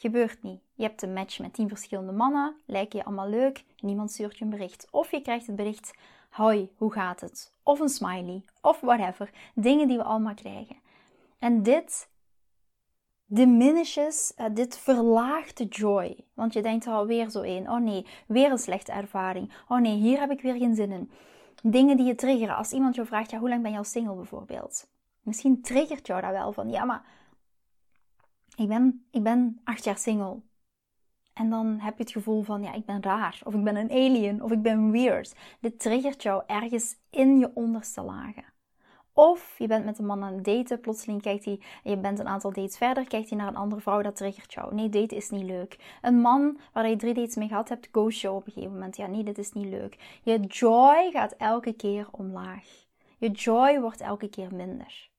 Gebeurt 0.00 0.42
niet. 0.42 0.60
Je 0.74 0.82
hebt 0.82 1.02
een 1.02 1.12
match 1.12 1.38
met 1.38 1.52
tien 1.54 1.68
verschillende 1.68 2.12
mannen, 2.12 2.56
lijken 2.66 2.98
je 2.98 3.04
allemaal 3.04 3.28
leuk, 3.28 3.64
niemand 3.80 4.10
stuurt 4.10 4.38
je 4.38 4.44
een 4.44 4.50
bericht. 4.50 4.86
Of 4.90 5.10
je 5.10 5.22
krijgt 5.22 5.46
het 5.46 5.56
bericht, 5.56 5.94
hoi, 6.30 6.70
hoe 6.76 6.92
gaat 6.92 7.20
het? 7.20 7.52
Of 7.62 7.80
een 7.80 7.88
smiley, 7.88 8.42
of 8.60 8.80
whatever. 8.80 9.30
Dingen 9.54 9.88
die 9.88 9.96
we 9.96 10.02
allemaal 10.02 10.34
krijgen. 10.34 10.76
En 11.38 11.62
dit 11.62 12.08
diminishes, 13.26 14.32
uh, 14.38 14.46
dit 14.52 14.78
verlaagt 14.78 15.56
de 15.56 15.64
joy. 15.64 16.16
Want 16.34 16.52
je 16.52 16.62
denkt 16.62 16.86
alweer 16.86 17.30
zo 17.30 17.40
één. 17.40 17.68
Oh 17.68 17.80
nee, 17.80 18.06
weer 18.26 18.50
een 18.50 18.58
slechte 18.58 18.92
ervaring. 18.92 19.52
Oh 19.68 19.80
nee, 19.80 19.96
hier 19.96 20.20
heb 20.20 20.30
ik 20.30 20.40
weer 20.40 20.56
geen 20.56 20.74
zin 20.74 20.92
in. 20.92 21.10
Dingen 21.62 21.96
die 21.96 22.06
je 22.06 22.14
triggeren. 22.14 22.56
Als 22.56 22.72
iemand 22.72 22.94
jou 22.94 23.06
vraagt, 23.06 23.30
ja, 23.30 23.38
hoe 23.38 23.48
lang 23.48 23.62
ben 23.62 23.72
je 23.72 23.78
al 23.78 23.84
single 23.84 24.14
bijvoorbeeld? 24.14 24.88
Misschien 25.22 25.62
triggert 25.62 26.06
jou 26.06 26.20
dat 26.20 26.30
wel 26.30 26.52
van, 26.52 26.70
ja, 26.70 26.84
maar 26.84 27.04
ik 28.60 28.68
ben, 28.68 29.06
ik 29.10 29.22
ben 29.22 29.60
acht 29.64 29.84
jaar 29.84 29.98
single. 29.98 30.40
En 31.32 31.50
dan 31.50 31.78
heb 31.78 31.96
je 31.96 32.02
het 32.02 32.12
gevoel 32.12 32.42
van, 32.42 32.62
ja, 32.62 32.72
ik 32.72 32.84
ben 32.84 33.02
raar, 33.02 33.40
of 33.44 33.54
ik 33.54 33.64
ben 33.64 33.76
een 33.76 33.90
alien, 33.90 34.42
of 34.42 34.50
ik 34.50 34.62
ben 34.62 34.90
weird. 34.90 35.34
Dit 35.60 35.80
triggert 35.80 36.22
jou 36.22 36.42
ergens 36.46 36.96
in 37.10 37.38
je 37.38 37.50
onderste 37.54 38.02
lagen. 38.02 38.44
Of 39.12 39.54
je 39.58 39.66
bent 39.66 39.84
met 39.84 39.98
een 39.98 40.06
man 40.06 40.22
aan 40.22 40.34
het 40.34 40.44
daten, 40.44 40.80
plotseling 40.80 41.22
kijkt 41.22 41.44
hij, 41.44 41.60
je 41.82 41.98
bent 41.98 42.18
een 42.18 42.28
aantal 42.28 42.52
dates 42.52 42.76
verder, 42.76 43.08
kijkt 43.08 43.28
hij 43.28 43.38
naar 43.38 43.48
een 43.48 43.56
andere 43.56 43.80
vrouw, 43.80 44.02
dat 44.02 44.16
triggert 44.16 44.52
jou. 44.52 44.74
Nee, 44.74 44.88
daten 44.88 45.16
is 45.16 45.30
niet 45.30 45.44
leuk. 45.44 45.98
Een 46.02 46.20
man 46.20 46.58
waar 46.72 46.88
je 46.88 46.96
drie 46.96 47.14
dates 47.14 47.36
mee 47.36 47.48
gehad 47.48 47.68
hebt, 47.68 47.88
ghost 47.92 48.20
jou 48.20 48.36
op 48.36 48.46
een 48.46 48.52
gegeven 48.52 48.74
moment. 48.74 48.96
Ja, 48.96 49.06
nee, 49.06 49.24
dit 49.24 49.38
is 49.38 49.52
niet 49.52 49.66
leuk. 49.66 50.18
Je 50.22 50.40
joy 50.40 51.10
gaat 51.10 51.32
elke 51.32 51.72
keer 51.72 52.08
omlaag. 52.10 52.86
Je 53.18 53.30
joy 53.30 53.80
wordt 53.80 54.00
elke 54.00 54.28
keer 54.28 54.54
minder. 54.54 55.09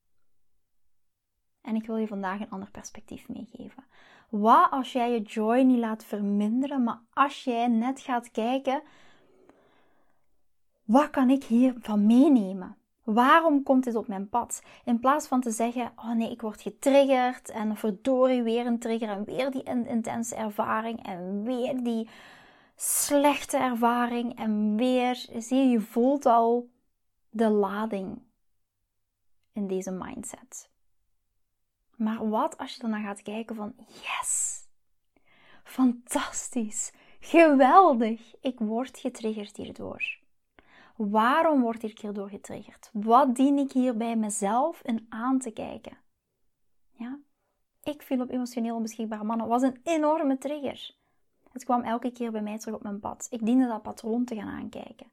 En 1.61 1.75
ik 1.75 1.85
wil 1.85 1.97
je 1.97 2.07
vandaag 2.07 2.39
een 2.39 2.49
ander 2.49 2.71
perspectief 2.71 3.29
meegeven. 3.29 3.83
Wat 4.29 4.71
als 4.71 4.91
jij 4.91 5.11
je 5.11 5.21
joy 5.21 5.59
niet 5.59 5.79
laat 5.79 6.03
verminderen, 6.03 6.83
maar 6.83 6.99
als 7.13 7.43
jij 7.43 7.67
net 7.67 7.99
gaat 7.99 8.31
kijken, 8.31 8.81
wat 10.83 11.09
kan 11.09 11.29
ik 11.29 11.43
hiervan 11.43 12.05
meenemen? 12.05 12.75
Waarom 13.03 13.63
komt 13.63 13.83
dit 13.83 13.95
op 13.95 14.07
mijn 14.07 14.29
pad? 14.29 14.63
In 14.85 14.99
plaats 14.99 15.27
van 15.27 15.41
te 15.41 15.51
zeggen: 15.51 15.91
Oh 15.95 16.11
nee, 16.11 16.31
ik 16.31 16.41
word 16.41 16.61
getriggerd 16.61 17.49
en 17.49 17.77
verdorie 17.77 18.43
weer 18.43 18.65
een 18.65 18.79
trigger 18.79 19.09
en 19.09 19.23
weer 19.23 19.51
die 19.51 19.63
intense 19.63 20.35
ervaring 20.35 21.05
en 21.05 21.43
weer 21.43 21.83
die 21.83 22.09
slechte 22.75 23.57
ervaring 23.57 24.37
en 24.37 24.75
weer, 24.75 25.15
zie 25.37 25.57
je, 25.57 25.69
je 25.69 25.81
voelt 25.81 26.25
al 26.25 26.69
de 27.29 27.49
lading 27.49 28.21
in 29.53 29.67
deze 29.67 29.91
mindset. 29.91 30.70
Maar 32.01 32.29
wat 32.29 32.57
als 32.57 32.75
je 32.75 32.81
dan 32.81 33.03
gaat 33.03 33.21
kijken 33.21 33.55
van 33.55 33.73
yes, 33.77 34.63
fantastisch, 35.63 36.93
geweldig, 37.19 38.35
ik 38.39 38.59
word 38.59 38.97
getriggerd 38.97 39.55
hierdoor. 39.55 40.19
Waarom 40.95 41.61
word 41.61 41.83
ik 41.83 41.99
hierdoor 41.99 42.29
getriggerd? 42.29 42.89
Wat 42.93 43.35
dien 43.35 43.57
ik 43.57 43.71
hier 43.71 43.97
bij 43.97 44.15
mezelf 44.15 44.81
in 44.83 45.05
aan 45.09 45.39
te 45.39 45.51
kijken? 45.51 45.97
Ja? 46.91 47.19
Ik 47.83 48.01
viel 48.01 48.21
op 48.21 48.29
emotioneel 48.29 48.75
onbeschikbare 48.75 49.23
mannen. 49.23 49.47
was 49.47 49.61
een 49.61 49.79
enorme 49.83 50.37
trigger. 50.37 50.95
Het 51.51 51.63
kwam 51.63 51.81
elke 51.81 52.11
keer 52.11 52.31
bij 52.31 52.41
mij 52.41 52.57
terug 52.57 52.75
op 52.75 52.83
mijn 52.83 52.99
pad. 52.99 53.27
Ik 53.29 53.45
diende 53.45 53.67
dat 53.67 53.81
patroon 53.81 54.25
te 54.25 54.35
gaan 54.35 54.49
aankijken. 54.49 55.11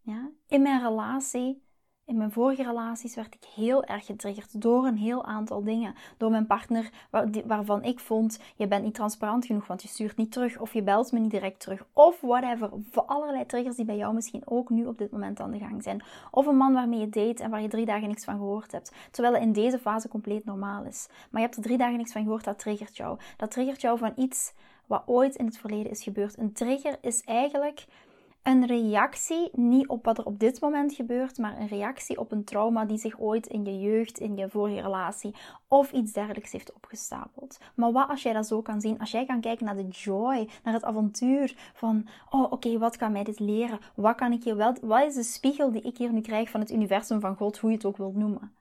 Ja? 0.00 0.30
In 0.46 0.62
mijn 0.62 0.82
relatie 0.82 1.66
in 2.08 2.16
mijn 2.16 2.32
vorige 2.32 2.62
relaties 2.62 3.14
werd 3.14 3.34
ik 3.34 3.44
heel 3.54 3.84
erg 3.84 4.06
getriggerd 4.06 4.62
door 4.62 4.86
een 4.86 4.96
heel 4.96 5.24
aantal 5.24 5.62
dingen. 5.62 5.94
Door 6.16 6.30
mijn 6.30 6.46
partner 6.46 6.90
waarvan 7.46 7.84
ik 7.84 8.00
vond, 8.00 8.38
je 8.56 8.66
bent 8.66 8.84
niet 8.84 8.94
transparant 8.94 9.46
genoeg, 9.46 9.66
want 9.66 9.82
je 9.82 9.88
stuurt 9.88 10.16
niet 10.16 10.32
terug 10.32 10.58
of 10.58 10.72
je 10.72 10.82
belt 10.82 11.12
me 11.12 11.18
niet 11.18 11.30
direct 11.30 11.60
terug. 11.60 11.86
Of 11.92 12.20
whatever. 12.20 12.70
Voor 12.90 13.02
allerlei 13.02 13.46
triggers 13.46 13.76
die 13.76 13.84
bij 13.84 13.96
jou 13.96 14.14
misschien 14.14 14.42
ook 14.44 14.70
nu 14.70 14.86
op 14.86 14.98
dit 14.98 15.10
moment 15.10 15.40
aan 15.40 15.50
de 15.50 15.58
gang 15.58 15.82
zijn. 15.82 16.02
Of 16.30 16.46
een 16.46 16.56
man 16.56 16.72
waarmee 16.72 17.00
je 17.00 17.08
date 17.08 17.42
en 17.42 17.50
waar 17.50 17.62
je 17.62 17.68
drie 17.68 17.86
dagen 17.86 18.08
niks 18.08 18.24
van 18.24 18.36
gehoord 18.36 18.72
hebt. 18.72 18.92
Terwijl 19.10 19.34
het 19.34 19.42
in 19.42 19.52
deze 19.52 19.78
fase 19.78 20.08
compleet 20.08 20.44
normaal 20.44 20.84
is. 20.84 21.06
Maar 21.08 21.40
je 21.40 21.46
hebt 21.46 21.56
er 21.56 21.62
drie 21.62 21.78
dagen 21.78 21.96
niks 21.96 22.12
van 22.12 22.22
gehoord, 22.22 22.44
dat 22.44 22.58
triggert 22.58 22.96
jou. 22.96 23.18
Dat 23.36 23.50
triggert 23.50 23.80
jou 23.80 23.98
van 23.98 24.12
iets 24.16 24.52
wat 24.86 25.02
ooit 25.06 25.34
in 25.34 25.46
het 25.46 25.58
verleden 25.58 25.90
is 25.90 26.02
gebeurd. 26.02 26.38
Een 26.38 26.52
trigger 26.52 26.98
is 27.00 27.22
eigenlijk 27.22 27.86
een 28.48 28.66
reactie, 28.66 29.48
niet 29.52 29.88
op 29.88 30.04
wat 30.04 30.18
er 30.18 30.24
op 30.24 30.38
dit 30.38 30.60
moment 30.60 30.94
gebeurt, 30.94 31.38
maar 31.38 31.58
een 31.58 31.68
reactie 31.68 32.18
op 32.18 32.32
een 32.32 32.44
trauma 32.44 32.84
die 32.84 32.98
zich 32.98 33.20
ooit 33.20 33.46
in 33.46 33.64
je 33.64 33.80
jeugd, 33.80 34.18
in 34.18 34.36
je 34.36 34.48
vorige 34.48 34.80
relatie 34.80 35.34
of 35.68 35.92
iets 35.92 36.12
dergelijks 36.12 36.52
heeft 36.52 36.72
opgestapeld. 36.72 37.58
Maar 37.74 37.92
wat 37.92 38.08
als 38.08 38.22
jij 38.22 38.32
dat 38.32 38.46
zo 38.46 38.62
kan 38.62 38.80
zien? 38.80 38.98
Als 38.98 39.10
jij 39.10 39.26
kan 39.26 39.40
kijken 39.40 39.66
naar 39.66 39.76
de 39.76 39.88
joy, 39.88 40.48
naar 40.64 40.74
het 40.74 40.84
avontuur 40.84 41.56
van, 41.74 42.08
oh 42.30 42.52
oké, 42.52 42.78
wat 42.78 42.96
kan 42.96 43.12
mij 43.12 43.24
dit 43.24 43.38
leren? 43.38 43.78
Wat 43.94 44.16
kan 44.16 44.32
ik 44.32 44.44
hier 44.44 44.56
wel, 44.56 44.76
wat 44.80 45.06
is 45.06 45.14
de 45.14 45.22
spiegel 45.22 45.72
die 45.72 45.82
ik 45.82 45.98
hier 45.98 46.12
nu 46.12 46.20
krijg 46.20 46.50
van 46.50 46.60
het 46.60 46.70
universum 46.70 47.20
van 47.20 47.36
God, 47.36 47.58
hoe 47.58 47.70
je 47.70 47.76
het 47.76 47.86
ook 47.86 47.96
wilt 47.96 48.16
noemen? 48.16 48.57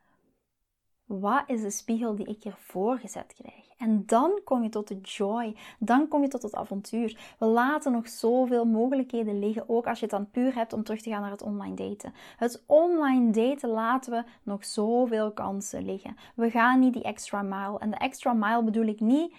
Wat 1.08 1.44
is 1.46 1.62
de 1.62 1.70
spiegel 1.70 2.16
die 2.16 2.26
ik 2.26 2.44
hier 2.44 2.56
voorgezet 2.58 3.34
krijg? 3.34 3.68
En 3.78 4.06
dan 4.06 4.42
kom 4.44 4.64
je 4.64 4.70
tot 4.70 4.88
de 4.88 5.00
joy. 5.00 5.56
Dan 5.80 6.08
kom 6.08 6.22
je 6.22 6.28
tot 6.28 6.42
het 6.42 6.56
avontuur. 6.56 7.36
We 7.40 7.46
laten 7.46 7.92
nog 7.92 8.08
zoveel 8.08 8.66
mogelijkheden 8.66 9.40
liggen. 9.40 9.70
Ook 9.70 9.88
als 9.88 10.00
je 10.00 10.06
het 10.06 10.14
dan 10.14 10.30
puur 10.30 10.56
hebt 10.56 10.74
om 10.74 10.84
terug 10.84 11.02
te 11.02 11.10
gaan 11.10 11.22
naar 11.22 11.32
het 11.32 11.42
online 11.42 11.76
daten. 11.76 12.14
Het 12.38 12.64
online 12.66 13.32
daten 13.32 13.70
laten 13.70 14.12
we 14.12 14.24
nog 14.44 14.66
zoveel 14.66 15.32
kansen 15.32 15.86
liggen. 15.86 16.18
We 16.36 16.50
gaan 16.50 16.80
niet 16.80 16.94
die 16.94 17.04
extra 17.04 17.42
mile. 17.42 17.80
En 17.80 17.90
de 17.90 17.98
extra 17.98 18.34
mile 18.34 18.64
bedoel 18.64 18.86
ik 18.86 19.00
niet 19.00 19.34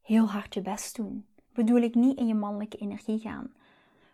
heel 0.00 0.26
hard 0.26 0.54
je 0.54 0.62
best 0.62 0.96
doen. 0.96 1.26
Bedoel 1.52 1.80
ik 1.80 1.94
niet 1.94 2.18
in 2.18 2.26
je 2.26 2.34
mannelijke 2.34 2.76
energie 2.76 3.18
gaan. 3.18 3.52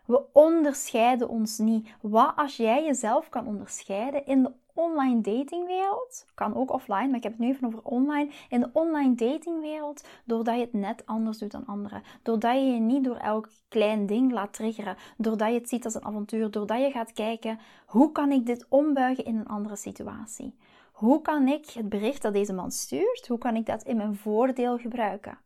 We 0.05 0.23
onderscheiden 0.33 1.29
ons 1.29 1.57
niet. 1.57 1.89
Wat 2.01 2.33
als 2.35 2.57
jij 2.57 2.83
jezelf 2.83 3.29
kan 3.29 3.47
onderscheiden 3.47 4.25
in 4.25 4.43
de 4.43 4.51
online 4.77 5.21
datingwereld, 5.21 6.25
kan 6.33 6.55
ook 6.55 6.71
offline, 6.71 7.07
maar 7.07 7.15
ik 7.15 7.23
heb 7.23 7.31
het 7.31 7.41
nu 7.41 7.47
even 7.47 7.67
over 7.67 7.83
online. 7.83 8.31
In 8.49 8.59
de 8.59 8.69
online 8.73 9.15
datingwereld, 9.15 10.07
doordat 10.25 10.55
je 10.55 10.61
het 10.61 10.73
net 10.73 11.05
anders 11.05 11.37
doet 11.37 11.51
dan 11.51 11.65
anderen. 11.65 12.03
Doordat 12.23 12.55
je 12.55 12.61
je 12.61 12.79
niet 12.79 13.03
door 13.03 13.15
elk 13.15 13.49
klein 13.67 14.05
ding 14.05 14.31
laat 14.31 14.53
triggeren. 14.53 14.95
Doordat 15.17 15.47
je 15.47 15.53
het 15.53 15.69
ziet 15.69 15.85
als 15.85 15.93
een 15.93 16.05
avontuur. 16.05 16.51
Doordat 16.51 16.79
je 16.79 16.91
gaat 16.91 17.13
kijken, 17.13 17.59
hoe 17.85 18.11
kan 18.11 18.31
ik 18.31 18.45
dit 18.45 18.65
ombuigen 18.69 19.25
in 19.25 19.37
een 19.37 19.47
andere 19.47 19.75
situatie? 19.75 20.55
Hoe 20.91 21.21
kan 21.21 21.47
ik 21.47 21.69
het 21.69 21.89
bericht 21.89 22.21
dat 22.21 22.33
deze 22.33 22.53
man 22.53 22.71
stuurt, 22.71 23.27
hoe 23.27 23.37
kan 23.37 23.55
ik 23.55 23.65
dat 23.65 23.83
in 23.83 23.97
mijn 23.97 24.15
voordeel 24.15 24.77
gebruiken? 24.77 25.39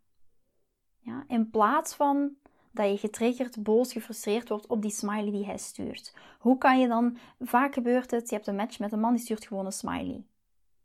Ja, 0.97 1.23
in 1.27 1.49
plaats 1.49 1.95
van 1.95 2.35
dat 2.71 2.89
je 2.89 2.97
getriggerd, 2.97 3.63
boos, 3.63 3.93
gefrustreerd 3.93 4.49
wordt 4.49 4.67
op 4.67 4.81
die 4.81 4.91
smiley 4.91 5.31
die 5.31 5.45
hij 5.45 5.57
stuurt. 5.57 6.13
Hoe 6.39 6.57
kan 6.57 6.79
je 6.79 6.87
dan, 6.87 7.17
vaak 7.39 7.73
gebeurt 7.73 8.11
het, 8.11 8.29
je 8.29 8.35
hebt 8.35 8.47
een 8.47 8.55
match 8.55 8.79
met 8.79 8.91
een 8.91 8.99
man 8.99 9.13
die 9.13 9.23
stuurt 9.23 9.47
gewoon 9.47 9.65
een 9.65 9.71
smiley. 9.71 10.23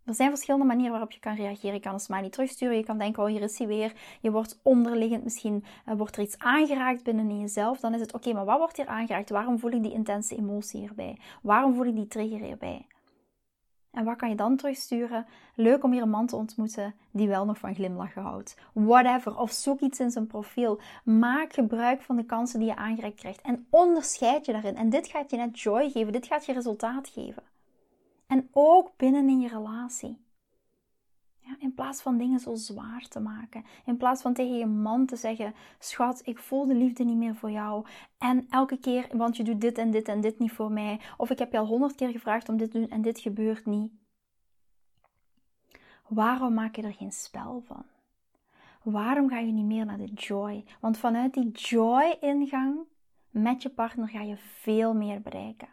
Er 0.07 0.15
zijn 0.15 0.29
verschillende 0.29 0.67
manieren 0.67 0.93
waarop 0.93 1.11
je 1.11 1.21
kan 1.21 1.35
reageren. 1.35 1.75
Je 1.75 1.81
kan 1.81 1.93
een 1.93 2.01
smiley 2.01 2.31
terugsturen. 2.31 2.77
Je 2.77 2.85
kan 2.85 2.99
denken, 2.99 3.23
oh 3.23 3.29
hier 3.29 3.43
is 3.43 3.59
hij 3.59 3.67
weer. 3.67 3.93
Je 4.21 4.31
wordt 4.31 4.61
onderliggend, 4.63 5.25
misschien 5.25 5.65
uh, 5.89 5.95
wordt 5.95 6.17
er 6.17 6.23
iets 6.23 6.39
aangeraakt 6.39 7.03
binnen 7.03 7.31
in 7.31 7.41
jezelf. 7.41 7.81
Dan 7.81 7.95
is 7.95 8.01
het, 8.01 8.13
oké, 8.13 8.33
maar 8.33 8.45
wat 8.45 8.59
wordt 8.59 8.77
hier 8.77 8.87
aangeraakt? 8.87 9.31
Waarom 9.31 9.59
voel 9.59 9.71
ik 9.71 9.83
die 9.83 9.93
intense 9.93 10.37
emotie 10.37 10.81
hierbij? 10.81 11.19
Waarom 11.43 11.75
voel 11.75 11.87
ik 11.87 11.95
die 11.95 12.07
trigger 12.07 12.41
hierbij? 12.41 12.87
En 13.97 14.05
wat 14.05 14.17
kan 14.17 14.29
je 14.29 14.35
dan 14.35 14.57
terugsturen? 14.57 15.27
Leuk 15.55 15.85
om 15.85 15.93
hier 15.93 16.03
een 16.03 16.11
man 16.11 16.27
te 16.27 16.37
ontmoeten 16.37 16.95
die 17.11 17.29
wel 17.29 17.45
nog 17.45 17.59
van 17.59 17.75
glimlachen 17.75 18.23
houdt. 18.23 18.57
Whatever. 18.73 19.39
Of 19.39 19.51
zoek 19.51 19.81
iets 19.81 20.01
in 20.01 20.11
zijn 20.11 20.27
profiel. 20.27 20.81
Maak 21.05 21.53
gebruik 21.53 22.03
van 22.03 22.17
de 22.17 22.25
kansen 22.25 22.59
die 22.59 22.69
je 22.69 22.77
aangereikt 22.77 23.19
krijgt. 23.19 23.41
En 23.41 23.67
onderscheid 23.71 24.47
je 24.47 24.53
daarin. 24.53 24.77
En 24.77 24.91
dit 24.91 25.07
gaat 25.07 25.31
je 25.31 25.37
net 25.37 25.61
joy 25.61 25.91
geven. 25.91 26.13
Dit 26.13 26.27
gaat 26.27 26.47
je 26.47 26.53
resultaat 26.53 27.09
geven. 27.09 27.43
En 28.27 28.49
ook 28.53 28.91
binnen 28.97 29.29
in 29.29 29.41
je 29.41 29.49
relatie. 29.49 30.26
Ja, 31.47 31.57
in 31.59 31.75
plaats 31.75 32.03
van 32.03 32.19
dingen 32.19 32.41
zo 32.41 32.55
zwaar 32.55 33.07
te 33.09 33.21
maken. 33.21 33.65
In 33.85 33.97
plaats 33.97 34.23
van 34.23 34.35
tegen 34.35 34.59
je 34.59 34.67
man 34.67 35.07
te 35.07 35.17
zeggen: 35.17 35.55
Schat, 35.79 36.23
ik 36.25 36.39
voel 36.39 36.67
de 36.67 36.75
liefde 36.75 37.05
niet 37.05 37.17
meer 37.17 37.35
voor 37.35 37.51
jou. 37.51 37.87
En 38.19 38.47
elke 38.51 38.77
keer, 38.77 39.09
want 39.13 39.37
je 39.37 39.43
doet 39.43 39.61
dit 39.61 39.79
en 39.79 39.91
dit 39.91 40.09
en 40.09 40.21
dit 40.21 40.39
niet 40.39 40.53
voor 40.53 40.73
mij. 40.73 41.01
Of 41.17 41.31
ik 41.31 41.39
heb 41.39 41.53
je 41.53 41.59
al 41.59 41.67
honderd 41.67 41.95
keer 41.95 42.11
gevraagd 42.11 42.49
om 42.49 42.57
dit 42.57 42.71
te 42.71 42.79
doen 42.79 42.91
en 42.91 43.03
dit 43.03 43.19
gebeurt 43.19 43.67
niet. 43.67 43.93
Waarom 46.09 46.55
maak 46.55 46.77
je 46.77 46.83
er 46.83 46.95
geen 46.95 47.13
spel 47.13 47.63
van? 47.67 47.85
Waarom 48.83 49.29
ga 49.29 49.39
je 49.39 49.53
niet 49.53 49.65
meer 49.65 49.87
naar 49.87 49.99
de 49.99 50.13
joy? 50.13 50.65
Want 50.81 50.99
vanuit 50.99 51.35
die 51.35 51.51
joy-ingang 51.51 52.79
met 53.31 53.63
je 53.63 53.69
partner 53.69 54.09
ga 54.09 54.21
je 54.21 54.37
veel 54.37 54.95
meer 54.95 55.21
bereiken. 55.21 55.69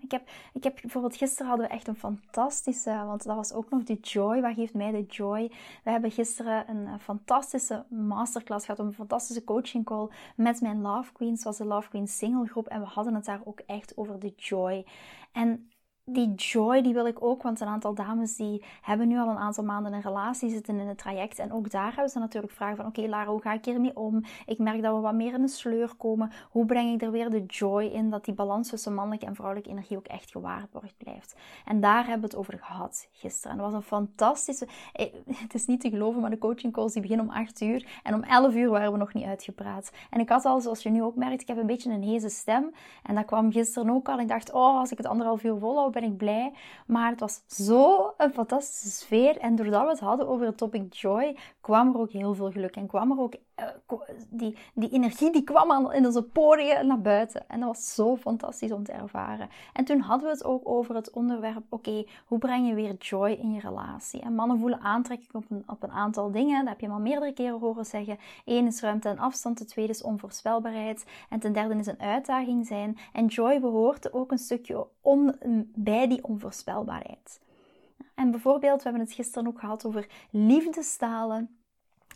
Ik, 0.00 0.10
heb, 0.10 0.28
ik 0.52 0.64
heb 0.64 0.78
bijvoorbeeld 0.80 1.16
gisteren 1.16 1.46
hadden 1.46 1.66
we 1.68 1.72
echt 1.72 1.88
een 1.88 1.96
fantastische, 1.96 3.04
want 3.06 3.24
dat 3.24 3.36
was 3.36 3.52
ook 3.52 3.70
nog 3.70 3.82
de 3.82 3.94
joy. 3.94 4.40
Wat 4.40 4.54
geeft 4.54 4.74
mij 4.74 4.90
de 4.90 5.02
joy? 5.02 5.50
We 5.84 5.90
hebben 5.90 6.10
gisteren 6.10 6.70
een 6.70 6.86
eh, 6.86 6.94
fantastische 7.00 7.84
masterclass 7.88 8.64
gehad, 8.64 8.80
een 8.80 8.92
fantastische 8.92 9.44
coaching 9.44 9.84
call 9.84 10.08
met 10.36 10.60
mijn 10.60 10.80
Love 10.80 11.12
Queens, 11.12 11.42
zoals 11.42 11.56
de 11.56 11.64
Love 11.64 11.88
Queens 11.88 12.18
single 12.18 12.46
groep. 12.46 12.66
En 12.66 12.80
we 12.80 12.86
hadden 12.86 13.14
het 13.14 13.24
daar 13.24 13.40
ook 13.44 13.60
echt 13.66 13.96
over 13.96 14.18
de 14.18 14.32
joy. 14.36 14.86
En 15.32 15.70
die 16.10 16.34
joy 16.34 16.82
die 16.82 16.94
wil 16.94 17.06
ik 17.06 17.22
ook, 17.22 17.42
want 17.42 17.60
een 17.60 17.66
aantal 17.66 17.94
dames 17.94 18.36
die 18.36 18.64
hebben 18.80 19.08
nu 19.08 19.18
al 19.18 19.28
een 19.28 19.36
aantal 19.36 19.64
maanden 19.64 19.92
een 19.92 20.00
relatie 20.00 20.50
zitten 20.50 20.78
in 20.78 20.86
het 20.86 20.98
traject. 20.98 21.38
En 21.38 21.52
ook 21.52 21.70
daar 21.70 21.92
hebben 21.94 22.10
ze 22.10 22.18
natuurlijk 22.18 22.52
vragen 22.52 22.76
van, 22.76 22.86
oké 22.86 23.00
Lara, 23.00 23.30
hoe 23.30 23.40
ga 23.40 23.52
ik 23.52 23.64
hiermee 23.64 23.96
om? 23.96 24.24
Ik 24.46 24.58
merk 24.58 24.82
dat 24.82 24.94
we 24.94 25.00
wat 25.00 25.14
meer 25.14 25.34
in 25.34 25.42
de 25.42 25.48
sleur 25.48 25.94
komen. 25.96 26.32
Hoe 26.50 26.66
breng 26.66 26.94
ik 26.94 27.02
er 27.02 27.10
weer 27.10 27.30
de 27.30 27.44
joy 27.44 27.84
in, 27.84 28.10
dat 28.10 28.24
die 28.24 28.34
balans 28.34 28.68
tussen 28.68 28.94
mannelijke 28.94 29.26
en 29.26 29.34
vrouwelijke 29.34 29.70
energie 29.70 29.96
ook 29.96 30.06
echt 30.06 30.30
gewaarborgd 30.30 30.96
blijft? 30.96 31.36
En 31.64 31.80
daar 31.80 32.06
hebben 32.06 32.20
we 32.20 32.26
het 32.26 32.36
over 32.36 32.58
gehad 32.58 33.08
gisteren. 33.12 33.56
En 33.56 33.62
dat 33.62 33.72
was 33.72 33.76
een 33.76 33.88
fantastische, 33.88 34.68
eh, 34.92 35.06
het 35.34 35.54
is 35.54 35.66
niet 35.66 35.80
te 35.80 35.90
geloven, 35.90 36.20
maar 36.20 36.30
de 36.30 36.38
coaching 36.38 36.72
calls 36.72 36.92
die 36.92 37.02
beginnen 37.02 37.26
om 37.26 37.32
8 37.32 37.60
uur. 37.60 37.86
En 38.02 38.14
om 38.14 38.22
11 38.22 38.54
uur 38.54 38.70
waren 38.70 38.92
we 38.92 38.98
nog 38.98 39.14
niet 39.14 39.24
uitgepraat. 39.24 39.90
En 40.10 40.20
ik 40.20 40.28
had 40.28 40.44
al, 40.44 40.60
zoals 40.60 40.82
je 40.82 40.90
nu 40.90 41.02
ook 41.02 41.16
merkt, 41.16 41.40
ik 41.40 41.48
heb 41.48 41.56
een 41.56 41.66
beetje 41.66 41.90
een 41.90 42.02
heze 42.02 42.28
stem. 42.28 42.72
En 43.02 43.14
dat 43.14 43.24
kwam 43.24 43.52
gisteren 43.52 43.90
ook 43.90 44.08
al. 44.08 44.18
Ik 44.18 44.28
dacht, 44.28 44.52
oh, 44.52 44.78
als 44.78 44.90
ik 44.90 44.98
het 44.98 45.06
anderhalf 45.06 45.44
uur 45.44 45.58
volhoud, 45.58 45.92
ben 46.00 46.10
ik 46.10 46.16
blij. 46.16 46.52
Maar 46.86 47.10
het 47.10 47.20
was 47.20 47.42
zo 47.46 48.14
een 48.16 48.32
fantastische 48.32 48.90
sfeer. 48.90 49.36
En 49.38 49.56
doordat 49.56 49.82
we 49.82 49.88
het 49.88 50.00
hadden 50.00 50.28
over 50.28 50.46
het 50.46 50.56
topic 50.56 50.94
joy, 50.94 51.36
kwam 51.60 51.94
er 51.94 52.00
ook 52.00 52.10
heel 52.10 52.34
veel 52.34 52.50
geluk. 52.50 52.76
En 52.76 52.86
kwam 52.86 53.10
er 53.10 53.18
ook 53.18 53.34
die, 54.28 54.56
die 54.74 54.90
energie 54.90 55.32
die 55.32 55.42
kwam 55.42 55.90
in 55.90 56.06
onze 56.06 56.22
poriën 56.22 56.86
naar 56.86 57.00
buiten. 57.00 57.48
En 57.48 57.60
dat 57.60 57.68
was 57.68 57.94
zo 57.94 58.16
fantastisch 58.16 58.72
om 58.72 58.84
te 58.84 58.92
ervaren. 58.92 59.48
En 59.72 59.84
toen 59.84 60.00
hadden 60.00 60.26
we 60.28 60.34
het 60.34 60.44
ook 60.44 60.68
over 60.68 60.94
het 60.94 61.10
onderwerp: 61.10 61.62
oké, 61.68 62.04
hoe 62.26 62.38
breng 62.38 62.68
je 62.68 62.74
weer 62.74 62.94
joy 62.94 63.30
in 63.30 63.52
je 63.52 63.60
relatie? 63.60 64.20
En 64.20 64.34
mannen 64.34 64.58
voelen 64.58 64.80
aantrekking 64.80 65.34
op 65.34 65.44
een, 65.50 65.62
op 65.66 65.82
een 65.82 65.90
aantal 65.90 66.30
dingen. 66.30 66.58
Dat 66.58 66.68
heb 66.68 66.80
je 66.80 66.88
al 66.88 67.00
meerdere 67.00 67.32
keren 67.32 67.58
horen 67.58 67.86
zeggen. 67.86 68.18
Eén 68.44 68.66
is 68.66 68.80
ruimte 68.80 69.08
en 69.08 69.18
afstand. 69.18 69.58
De 69.58 69.64
tweede 69.64 69.92
is 69.92 70.02
onvoorspelbaarheid. 70.02 71.06
En 71.28 71.40
ten 71.40 71.52
derde 71.52 71.74
is 71.74 71.86
een 71.86 72.00
uitdaging 72.00 72.66
zijn. 72.66 72.98
En 73.12 73.26
joy 73.26 73.60
behoort 73.60 74.12
ook 74.12 74.30
een 74.30 74.38
stukje 74.38 74.86
bij 75.74 76.08
die 76.08 76.24
onvoorspelbaarheid. 76.24 77.40
En 78.14 78.30
bijvoorbeeld, 78.30 78.76
we 78.76 78.82
hebben 78.82 79.02
het 79.02 79.12
gisteren 79.12 79.48
ook 79.48 79.60
gehad 79.60 79.84
over 79.84 80.06
liefdestalen 80.30 81.57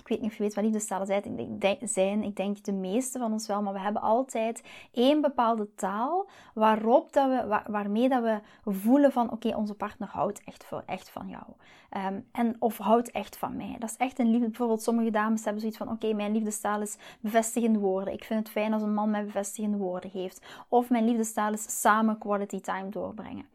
weet 0.08 0.20
niet 0.20 0.30
of 0.30 0.36
je 0.36 0.42
weet 0.42 0.54
wat 0.54 0.64
liefdestalen 0.64 1.06
zijn. 1.06 2.22
Ik 2.22 2.36
denk 2.36 2.64
de 2.64 2.72
meeste 2.72 3.18
van 3.18 3.32
ons 3.32 3.46
wel. 3.46 3.62
Maar 3.62 3.72
we 3.72 3.80
hebben 3.80 4.02
altijd 4.02 4.62
één 4.92 5.20
bepaalde 5.20 5.74
taal 5.74 6.28
waarop 6.54 7.12
dat 7.12 7.28
we, 7.28 7.60
waarmee 7.66 8.08
dat 8.08 8.22
we 8.22 8.40
voelen 8.64 9.12
van... 9.12 9.30
Oké, 9.30 9.56
onze 9.56 9.74
partner 9.74 10.08
houdt 10.08 10.44
echt, 10.44 10.64
voor, 10.64 10.82
echt 10.86 11.10
van 11.10 11.28
jou. 11.28 11.44
Ehm, 11.90 12.20
en, 12.32 12.56
of 12.58 12.78
houdt 12.78 13.10
echt 13.10 13.36
van 13.36 13.56
mij. 13.56 13.76
Dat 13.78 13.90
is 13.90 13.96
echt 13.96 14.18
een 14.18 14.30
liefde. 14.30 14.46
Bijvoorbeeld 14.46 14.82
sommige 14.82 15.10
dames 15.10 15.44
hebben 15.44 15.60
zoiets 15.60 15.78
van... 15.78 15.90
Oké, 15.90 16.12
mijn 16.12 16.32
liefdestaal 16.32 16.80
is 16.80 16.96
bevestigende 17.20 17.78
woorden. 17.78 18.14
Ik 18.14 18.24
vind 18.24 18.40
het 18.40 18.50
fijn 18.50 18.72
als 18.72 18.82
een 18.82 18.94
man 18.94 19.10
mij 19.10 19.24
bevestigende 19.24 19.76
woorden 19.76 20.10
geeft. 20.10 20.46
Of 20.68 20.90
mijn 20.90 21.04
liefdestaal 21.04 21.52
is 21.52 21.80
samen 21.80 22.18
quality 22.18 22.60
time 22.60 22.88
doorbrengen. 22.88 23.46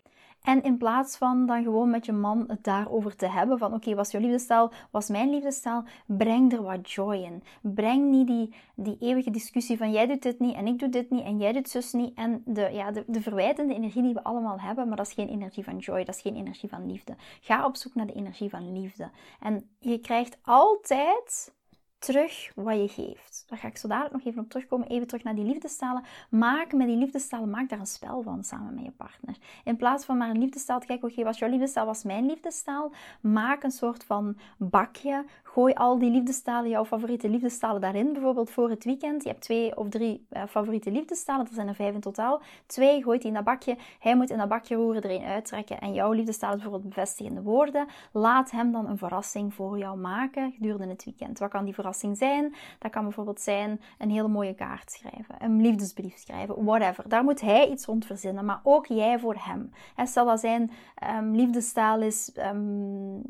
En 0.48 0.64
in 0.64 0.78
plaats 0.78 1.18
van 1.18 1.46
dan 1.46 1.64
gewoon 1.64 1.90
met 1.90 2.06
je 2.06 2.12
man 2.12 2.44
het 2.48 2.64
daarover 2.64 3.16
te 3.16 3.28
hebben, 3.28 3.58
van 3.58 3.74
oké, 3.74 3.96
was 3.96 4.12
jouw 4.12 4.22
liefdestaal, 4.22 4.72
was 4.92 5.10
mijn 5.10 5.30
liefdestaal, 5.30 5.84
breng 6.06 6.54
er 6.54 6.64
wat 6.64 6.92
joy 6.92 7.16
in. 7.16 7.44
Breng 7.62 8.10
niet 8.10 8.28
die, 8.28 8.54
die 8.76 8.98
eeuwige 9.00 9.30
discussie 9.30 9.78
van 9.78 9.92
jij 9.92 10.08
doet 10.08 10.22
dit 10.22 10.40
niet 10.40 10.56
en 10.56 10.68
ik 10.68 10.80
doe 10.80 10.90
dit 10.90 11.10
niet 11.10 11.24
en 11.24 11.38
jij 11.38 11.54
doet 11.54 11.70
zus 11.70 11.94
niet. 11.94 12.14
En 12.14 12.42
de, 12.46 12.70
ja, 12.72 12.92
de, 12.92 13.04
de 13.08 13.22
verwijtende 13.22 13.74
energie 13.74 14.02
die 14.02 14.14
we 14.14 14.24
allemaal 14.24 14.60
hebben, 14.60 14.88
maar 14.88 14.98
dat 14.98 15.08
is 15.08 15.14
geen 15.14 15.30
energie 15.30 15.64
van 15.64 15.78
joy, 15.78 16.04
dat 16.04 16.16
is 16.16 16.22
geen 16.22 16.36
energie 16.36 16.70
van 16.70 16.92
liefde. 16.92 17.16
Ga 17.42 17.66
op 17.66 17.76
zoek 17.76 17.96
naar 17.96 18.08
de 18.08 18.14
energie 18.14 18.50
van 18.50 18.80
liefde. 18.80 19.10
En 19.40 19.70
je 19.80 19.98
krijgt 19.98 20.38
altijd 20.42 21.56
terug 22.00 22.52
wat 22.56 22.76
je 22.76 22.88
geeft. 22.88 23.44
Daar 23.48 23.60
ga 23.60 23.68
ik 23.68 23.78
zo 23.78 23.88
dadelijk 23.88 24.14
nog 24.14 24.26
even 24.26 24.44
op 24.44 24.50
terugkomen. 24.50 24.88
Even 24.88 25.08
terug 25.08 25.24
naar 25.24 25.36
die 25.36 25.46
liefdestalen. 25.46 26.04
Maak 26.30 26.74
met 26.74 26.88
die 26.88 26.98
liefdestalen, 26.98 27.50
maak 27.50 27.70
daar 27.70 27.80
een 27.80 27.86
spel 27.86 28.22
van 28.22 28.44
samen 28.44 28.74
met 28.74 28.84
je 28.84 28.92
partner. 28.92 29.38
In 29.64 29.78
plaats 29.78 30.06
van 30.06 30.18
maar 30.18 30.30
een 30.30 30.40
liefdestaal 30.40 30.80
te 30.80 30.86
kijken, 30.86 31.10
oké, 31.10 31.24
was 31.24 31.40
jouw 31.40 31.50
liefdestaal, 31.50 31.86
was 31.86 32.04
mijn 32.04 32.26
liefdestaal. 32.26 32.92
Maak 33.22 33.64
een 33.64 33.72
soort 33.72 34.04
van 34.04 34.38
bakje. 34.58 35.26
Gooi 35.58 35.74
al 35.74 36.00
die 36.00 36.12
liefdestalen, 36.12 36.70
jouw 36.70 36.86
favoriete 36.86 37.30
liefdestalen 37.30 37.82
daarin. 37.82 38.14
Bijvoorbeeld 38.14 38.50
voor 38.50 38.70
het 38.70 38.84
weekend. 38.84 39.24
Je 39.24 39.30
hebt 39.30 39.42
twee 39.42 39.78
of 39.78 39.90
drie 39.90 40.28
uh, 40.32 40.44
favoriete 40.50 40.92
liefdestalen. 40.92 41.46
Er 41.46 41.54
zijn 41.54 41.68
er 41.68 41.76
vijf 41.76 41.94
in 41.94 42.00
totaal. 42.00 42.42
Twee, 42.66 43.04
gooit 43.04 43.22
die 43.22 43.30
in 43.30 43.36
dat 43.36 43.44
bakje. 43.44 43.78
Hij 44.00 44.16
moet 44.16 44.30
in 44.30 44.38
dat 44.38 44.48
bakje 44.48 44.76
roeren, 44.76 45.02
er 45.02 45.12
een 45.12 45.24
uittrekken. 45.24 45.80
En 45.80 45.94
jouw 45.94 46.12
liefdestaal 46.12 46.50
is 46.50 46.62
bijvoorbeeld 46.62 46.94
bevestigende 46.94 47.42
woorden. 47.42 47.88
Laat 48.12 48.52
hem 48.52 48.72
dan 48.72 48.88
een 48.88 48.98
verrassing 48.98 49.54
voor 49.54 49.78
jou 49.78 49.98
maken 49.98 50.52
gedurende 50.52 50.94
het 50.94 51.04
weekend. 51.04 51.40
Wat 51.40 51.50
kan 51.50 51.66
die 51.66 51.74
verrassing 51.74 52.18
zijn? 52.18 52.56
Dat 52.80 52.92
kan 52.92 53.04
bijvoorbeeld 53.04 53.42
zijn 53.42 53.82
een 53.98 54.10
hele 54.10 54.28
mooie 54.28 54.54
kaart 54.54 54.92
schrijven. 54.92 55.36
Een 55.40 55.62
liefdesbrief 55.62 56.18
schrijven. 56.18 56.66
Whatever. 56.66 57.10
Daar 57.10 57.24
moet 57.24 57.42
hij 57.42 57.70
iets 57.70 57.86
rond 57.86 58.06
verzinnen. 58.06 58.46
Maar 58.46 58.60
ook 58.64 58.86
jij 58.86 59.20
voor 59.20 59.36
hem. 59.40 59.72
En 59.96 60.08
stel 60.08 60.26
dat 60.26 60.40
zijn 60.40 60.72
um, 61.18 61.36
liefdestaal 61.36 62.02
is... 62.02 62.32
Um, 62.38 63.22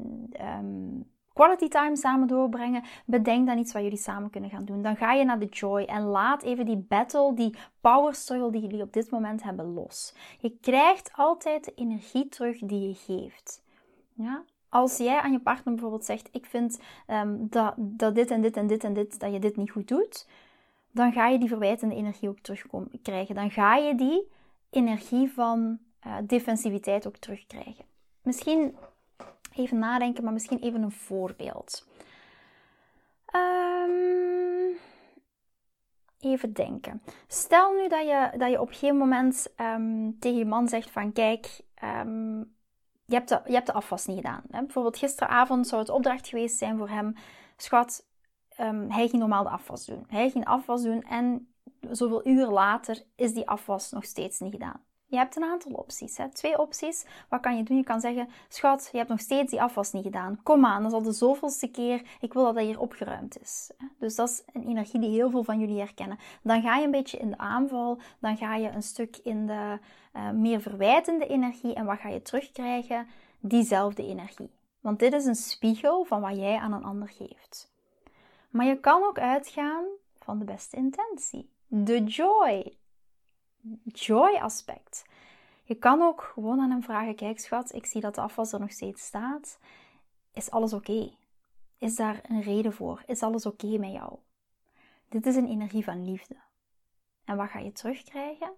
um, 0.60 1.16
quality 1.38 1.68
time 1.68 1.96
samen 1.96 2.28
doorbrengen. 2.28 2.84
Bedenk 3.06 3.48
dan 3.48 3.58
iets 3.58 3.74
wat 3.74 3.82
jullie 3.82 3.98
samen 3.98 4.30
kunnen 4.30 4.50
gaan 4.50 4.66
doen. 4.66 4.82
Dan 4.82 4.96
ga 4.96 5.14
je 5.14 5.26
naar 5.26 5.40
de 5.40 5.46
joy 5.46 5.82
en 5.82 6.04
laat 6.04 6.44
even 6.44 6.66
die 6.66 6.78
battle, 6.78 7.34
die 7.34 7.56
power 7.82 8.14
struggle 8.16 8.52
die 8.52 8.62
jullie 8.62 8.82
op 8.82 8.94
dit 8.94 9.12
moment 9.12 9.44
hebben 9.44 9.74
los. 9.74 10.14
Je 10.40 10.58
krijgt 10.62 11.12
altijd 11.16 11.66
de 11.66 11.74
energie 11.76 12.30
terug 12.30 12.60
die 12.60 12.88
je 12.88 12.94
geeft. 12.94 13.64
Ja? 14.14 14.44
Als 14.70 14.98
jij 14.98 15.20
aan 15.20 15.32
je 15.32 15.40
partner 15.40 15.74
bijvoorbeeld 15.74 16.06
zegt: 16.06 16.30
Ik 16.32 16.46
vind 16.46 16.80
ehm, 17.06 17.36
dat, 17.40 17.74
dat 17.78 18.16
dit 18.16 18.32
en 18.32 18.42
dit 18.42 18.58
en 18.58 18.68
dit 18.68 18.84
en 18.84 18.94
dit, 18.94 19.20
dat 19.20 19.34
je 19.34 19.40
dit 19.40 19.56
niet 19.56 19.72
goed 19.72 19.88
doet, 19.88 20.28
dan 20.92 21.12
ga 21.12 21.28
je 21.28 21.40
die 21.40 21.48
verwijtende 21.48 21.96
energie 21.96 22.30
ook 22.30 22.40
terugkrijgen. 22.40 23.36
Dan 23.36 23.52
ga 23.52 23.76
je 23.76 23.96
die 23.96 24.32
energie 24.70 25.32
van 25.32 25.80
uh, 26.08 26.16
defensiviteit 26.24 27.08
ook 27.08 27.18
terugkrijgen. 27.18 27.86
Misschien 28.22 28.76
even 29.58 29.80
nadenken, 29.80 30.24
maar 30.24 30.34
misschien 30.34 30.60
even 30.60 30.82
een 30.82 30.92
voorbeeld. 30.92 31.88
Um, 33.36 34.78
even 36.20 36.54
denken. 36.54 37.02
Stel 37.28 37.74
nu 37.74 37.88
dat 37.88 38.06
je, 38.08 38.38
dat 38.38 38.50
je 38.50 38.62
op 38.62 38.70
geen 38.72 38.98
moment 38.98 39.54
um, 39.58 40.20
tegen 40.20 40.38
je 40.38 40.46
man 40.46 40.68
zegt 40.68 40.92
van 40.92 41.14
kijk, 41.14 41.62
um, 41.84 42.56
je, 43.06 43.16
hebt 43.16 43.30
de, 43.30 43.42
je 43.46 43.54
hebt 43.54 43.66
de 43.68 43.74
afwas 43.74 44.06
niet 44.06 44.18
gedaan. 44.18 44.44
Hè? 44.52 44.62
Bijvoorbeeld 44.62 44.98
gisteravond 44.98 45.68
zou 45.68 45.82
het 45.82 45.90
opdracht 45.90 46.28
geweest 46.28 46.58
zijn 46.58 46.78
voor 46.78 46.90
hem. 46.90 47.16
Schat, 47.58 48.06
hij 48.88 49.08
ging 49.08 49.12
normaal 49.12 49.44
de 49.44 49.50
afwas 49.50 49.86
doen. 49.86 50.06
Hij 50.08 50.30
ging 50.30 50.46
afwas 50.46 50.84
doen 50.84 51.02
en 51.04 51.54
zoveel 51.90 52.28
uur 52.28 52.48
later 52.48 53.04
is 53.16 53.34
die 53.34 53.50
afwas 53.50 53.92
nog 53.92 54.06
steeds 54.06 54.40
niet 54.40 54.52
gedaan. 54.52 54.87
Je 55.10 55.18
hebt 55.18 55.36
een 55.36 55.44
aantal 55.44 55.72
opties. 55.72 56.18
Hè? 56.18 56.30
Twee 56.30 56.60
opties. 56.60 57.06
Wat 57.30 57.42
kan 57.42 57.58
je 57.58 57.64
doen? 57.64 57.78
Je 57.78 57.84
kan 57.84 58.00
zeggen: 58.00 58.30
Schat, 58.48 58.90
je 58.92 58.98
hebt 58.98 59.10
nog 59.10 59.20
steeds 59.20 59.52
die 59.52 59.62
afwas 59.62 59.92
niet 59.92 60.04
gedaan. 60.04 60.40
Kom 60.44 60.66
aan, 60.66 60.82
dat 60.82 60.92
is 60.92 60.98
al 60.98 61.04
de 61.04 61.12
zoveelste 61.12 61.68
keer. 61.68 62.02
Ik 62.20 62.34
wil 62.34 62.44
dat 62.44 62.56
dat 62.56 62.64
hier 62.64 62.80
opgeruimd 62.80 63.42
is. 63.42 63.72
Dus 64.00 64.16
dat 64.16 64.30
is 64.30 64.44
een 64.54 64.68
energie 64.68 65.00
die 65.00 65.10
heel 65.10 65.30
veel 65.30 65.44
van 65.44 65.60
jullie 65.60 65.80
herkennen. 65.80 66.18
Dan 66.42 66.62
ga 66.62 66.78
je 66.78 66.86
een 66.86 66.92
beetje 66.92 67.18
in 67.18 67.30
de 67.30 67.38
aanval. 67.38 68.00
Dan 68.20 68.38
ga 68.38 68.56
je 68.56 68.70
een 68.70 68.84
stuk 68.84 69.18
in 69.24 69.48
de 69.48 69.80
uh, 70.16 70.30
meer 70.30 70.62
verwijtende 70.62 71.28
energie. 71.28 71.74
En 71.74 71.86
wat 71.86 72.00
ga 72.00 72.10
je 72.10 72.22
terugkrijgen? 72.22 73.08
Diezelfde 73.40 74.08
energie. 74.08 74.52
Want 74.82 75.00
dit 75.00 75.14
is 75.14 75.26
een 75.26 75.36
spiegel 75.36 76.04
van 76.04 76.22
wat 76.22 76.36
jij 76.36 76.58
aan 76.58 76.74
een 76.74 76.84
ander 76.84 77.10
geeft. 77.10 77.72
Maar 78.50 78.66
je 78.66 78.80
kan 78.80 79.04
ook 79.04 79.20
uitgaan 79.20 79.86
van 80.20 80.40
de 80.40 80.46
beste 80.46 80.76
intentie. 80.76 81.50
De 81.68 82.04
joy 82.04 82.78
joy 83.84 84.36
aspect. 84.36 85.06
Je 85.64 85.76
kan 85.76 86.02
ook 86.02 86.22
gewoon 86.22 86.60
aan 86.60 86.70
hem 86.70 86.84
vragen: 86.84 87.16
Kijk, 87.16 87.40
schat, 87.40 87.74
ik 87.74 87.86
zie 87.86 88.02
dat 88.02 88.16
de 88.16 88.22
afwas 88.22 88.54
er 88.54 88.60
nog 88.60 88.72
steeds 88.72 89.06
staat. 89.06 89.60
Is 90.34 90.52
alles 90.52 90.74
oké? 90.74 91.12
Is 91.78 91.96
daar 91.96 92.20
een 92.28 92.42
reden 92.42 92.74
voor? 92.74 93.04
Is 93.06 93.22
alles 93.22 93.46
oké 93.46 93.78
met 93.78 93.92
jou? 93.92 94.14
Dit 95.10 95.26
is 95.26 95.36
een 95.36 95.48
energie 95.48 95.84
van 95.84 96.06
liefde. 96.06 96.36
En 97.26 97.38
wat 97.38 97.50
ga 97.50 97.60
je 97.60 97.72
terugkrijgen? 97.72 98.52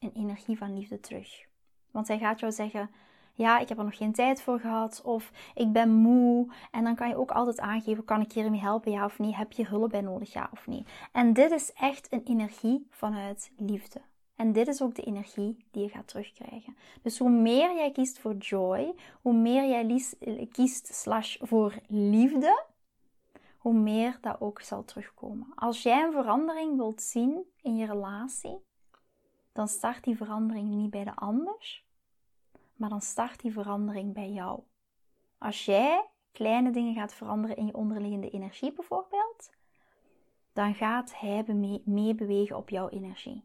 Een 0.00 0.12
energie 0.14 0.58
van 0.58 0.74
liefde 0.78 1.00
terug. 1.00 1.46
Want 1.90 2.08
hij 2.08 2.18
gaat 2.18 2.40
jou 2.40 2.52
zeggen: 2.52 2.90
Ja, 3.32 3.58
ik 3.58 3.68
heb 3.68 3.78
er 3.78 3.84
nog 3.84 3.96
geen 3.96 4.12
tijd 4.12 4.42
voor 4.42 4.60
gehad. 4.60 5.02
Of 5.04 5.30
ik 5.54 5.72
ben 5.72 5.90
moe. 5.90 6.52
En 6.70 6.84
dan 6.84 6.94
kan 6.94 7.08
je 7.08 7.16
ook 7.16 7.30
altijd 7.30 7.60
aangeven: 7.60 8.04
Kan 8.04 8.20
ik 8.20 8.32
hiermee 8.32 8.60
helpen? 8.60 8.92
Ja 8.92 9.04
of 9.04 9.18
nee? 9.18 9.34
Heb 9.34 9.52
je 9.52 9.66
hulp 9.66 9.90
bij 9.90 10.00
nodig? 10.00 10.32
Ja 10.32 10.48
of 10.52 10.66
nee? 10.66 10.84
En 11.12 11.32
dit 11.32 11.50
is 11.50 11.72
echt 11.72 12.12
een 12.12 12.22
energie 12.24 12.86
vanuit 12.90 13.52
liefde. 13.56 14.00
En 14.36 14.52
dit 14.52 14.68
is 14.68 14.82
ook 14.82 14.94
de 14.94 15.02
energie 15.02 15.66
die 15.70 15.82
je 15.82 15.88
gaat 15.88 16.08
terugkrijgen. 16.08 16.76
Dus 17.02 17.18
hoe 17.18 17.30
meer 17.30 17.74
jij 17.74 17.92
kiest 17.92 18.18
voor 18.18 18.34
joy, 18.34 18.94
hoe 19.22 19.34
meer 19.34 19.68
jij 19.68 20.48
kiest 20.52 20.94
slash 20.94 21.36
voor 21.40 21.74
liefde, 21.86 22.64
hoe 23.58 23.74
meer 23.74 24.18
dat 24.20 24.40
ook 24.40 24.60
zal 24.60 24.84
terugkomen. 24.84 25.52
Als 25.54 25.82
jij 25.82 26.02
een 26.02 26.12
verandering 26.12 26.76
wilt 26.76 27.02
zien 27.02 27.44
in 27.62 27.76
je 27.76 27.86
relatie, 27.86 28.64
dan 29.52 29.68
start 29.68 30.04
die 30.04 30.16
verandering 30.16 30.68
niet 30.68 30.90
bij 30.90 31.04
de 31.04 31.16
ander, 31.16 31.82
maar 32.74 32.88
dan 32.88 33.00
start 33.00 33.40
die 33.40 33.52
verandering 33.52 34.14
bij 34.14 34.30
jou. 34.30 34.60
Als 35.38 35.64
jij 35.64 36.08
kleine 36.32 36.70
dingen 36.70 36.94
gaat 36.94 37.14
veranderen 37.14 37.56
in 37.56 37.66
je 37.66 37.74
onderliggende 37.74 38.30
energie 38.30 38.72
bijvoorbeeld, 38.72 39.50
dan 40.52 40.74
gaat 40.74 41.18
hij 41.18 41.44
meebewegen 41.84 42.56
op 42.56 42.68
jouw 42.68 42.88
energie. 42.88 43.44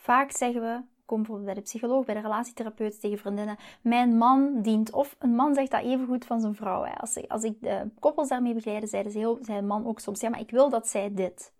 Vaak 0.00 0.30
zeggen 0.30 0.60
we, 0.60 0.80
kom 1.04 1.16
bijvoorbeeld 1.16 1.46
bij 1.46 1.54
de 1.54 1.60
psycholoog, 1.60 2.04
bij 2.04 2.14
de 2.14 2.20
relatietherapeut 2.20 3.00
tegen 3.00 3.18
vriendinnen, 3.18 3.56
mijn 3.80 4.16
man 4.16 4.62
dient. 4.62 4.92
Of 4.92 5.16
een 5.18 5.34
man 5.34 5.54
zegt 5.54 5.70
dat 5.70 5.82
even 5.82 6.06
goed 6.06 6.24
van 6.24 6.40
zijn 6.40 6.54
vrouw. 6.54 6.84
Als, 7.28 7.44
ik 7.44 7.62
de 7.62 7.90
koppels 8.00 8.28
daarmee 8.28 8.54
begeleide, 8.54 8.86
zeiden 8.86 9.12
ze 9.12 9.18
heel, 9.18 9.38
zei 9.40 9.60
man 9.60 9.86
ook 9.86 10.00
soms, 10.00 10.20
ja, 10.20 10.28
maar 10.28 10.40
ik 10.40 10.50
wil 10.50 10.70
dat 10.70 10.88
zij 10.88 11.14
dit. 11.14 11.52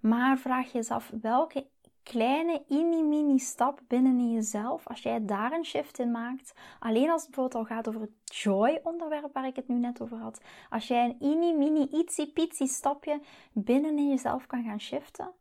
Maar 0.00 0.38
vraag 0.38 0.72
je 0.72 0.78
eens 0.78 0.90
af, 0.90 1.12
welke 1.20 1.66
kleine 2.02 2.62
mini-mini 2.68 3.38
stap 3.38 3.80
binnen 3.88 4.18
in 4.18 4.32
jezelf, 4.32 4.88
als 4.88 5.02
jij 5.02 5.24
daar 5.24 5.52
een 5.52 5.64
shift 5.64 5.98
in 5.98 6.10
maakt, 6.10 6.54
alleen 6.78 7.10
als 7.10 7.22
het 7.22 7.30
bijvoorbeeld 7.30 7.68
al 7.68 7.76
gaat 7.76 7.88
over 7.88 8.00
het 8.00 8.10
joy-onderwerp 8.24 9.32
waar 9.32 9.46
ik 9.46 9.56
het 9.56 9.68
nu 9.68 9.78
net 9.78 10.00
over 10.02 10.16
had, 10.16 10.40
als 10.70 10.88
jij 10.88 11.16
een 11.18 11.38
mini-mini, 11.38 11.88
ietsie-pitsie 11.92 12.66
stapje 12.66 13.20
binnen 13.52 13.98
in 13.98 14.08
jezelf 14.08 14.46
kan 14.46 14.64
gaan 14.64 14.80
shiften, 14.80 15.32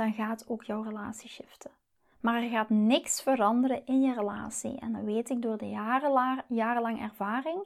dan 0.00 0.12
gaat 0.12 0.44
ook 0.48 0.64
jouw 0.64 0.82
relatie 0.82 1.28
shiften. 1.28 1.70
Maar 2.20 2.42
er 2.42 2.48
gaat 2.48 2.70
niks 2.70 3.22
veranderen 3.22 3.86
in 3.86 4.02
je 4.02 4.14
relatie. 4.14 4.78
En 4.78 4.92
dat 4.92 5.02
weet 5.02 5.30
ik 5.30 5.42
door 5.42 5.58
de 5.58 5.68
jarenlang, 5.68 6.42
jarenlang 6.48 7.00
ervaring. 7.00 7.62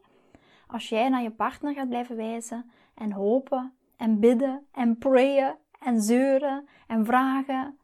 Als 0.66 0.88
jij 0.88 1.08
naar 1.08 1.22
je 1.22 1.30
partner 1.30 1.74
gaat 1.74 1.88
blijven 1.88 2.16
wijzen 2.16 2.70
en 2.94 3.12
hopen 3.12 3.72
en 3.96 4.20
bidden 4.20 4.66
en 4.72 4.98
prayen 4.98 5.58
en 5.80 6.02
zeuren 6.02 6.68
en 6.86 7.04
vragen 7.04 7.78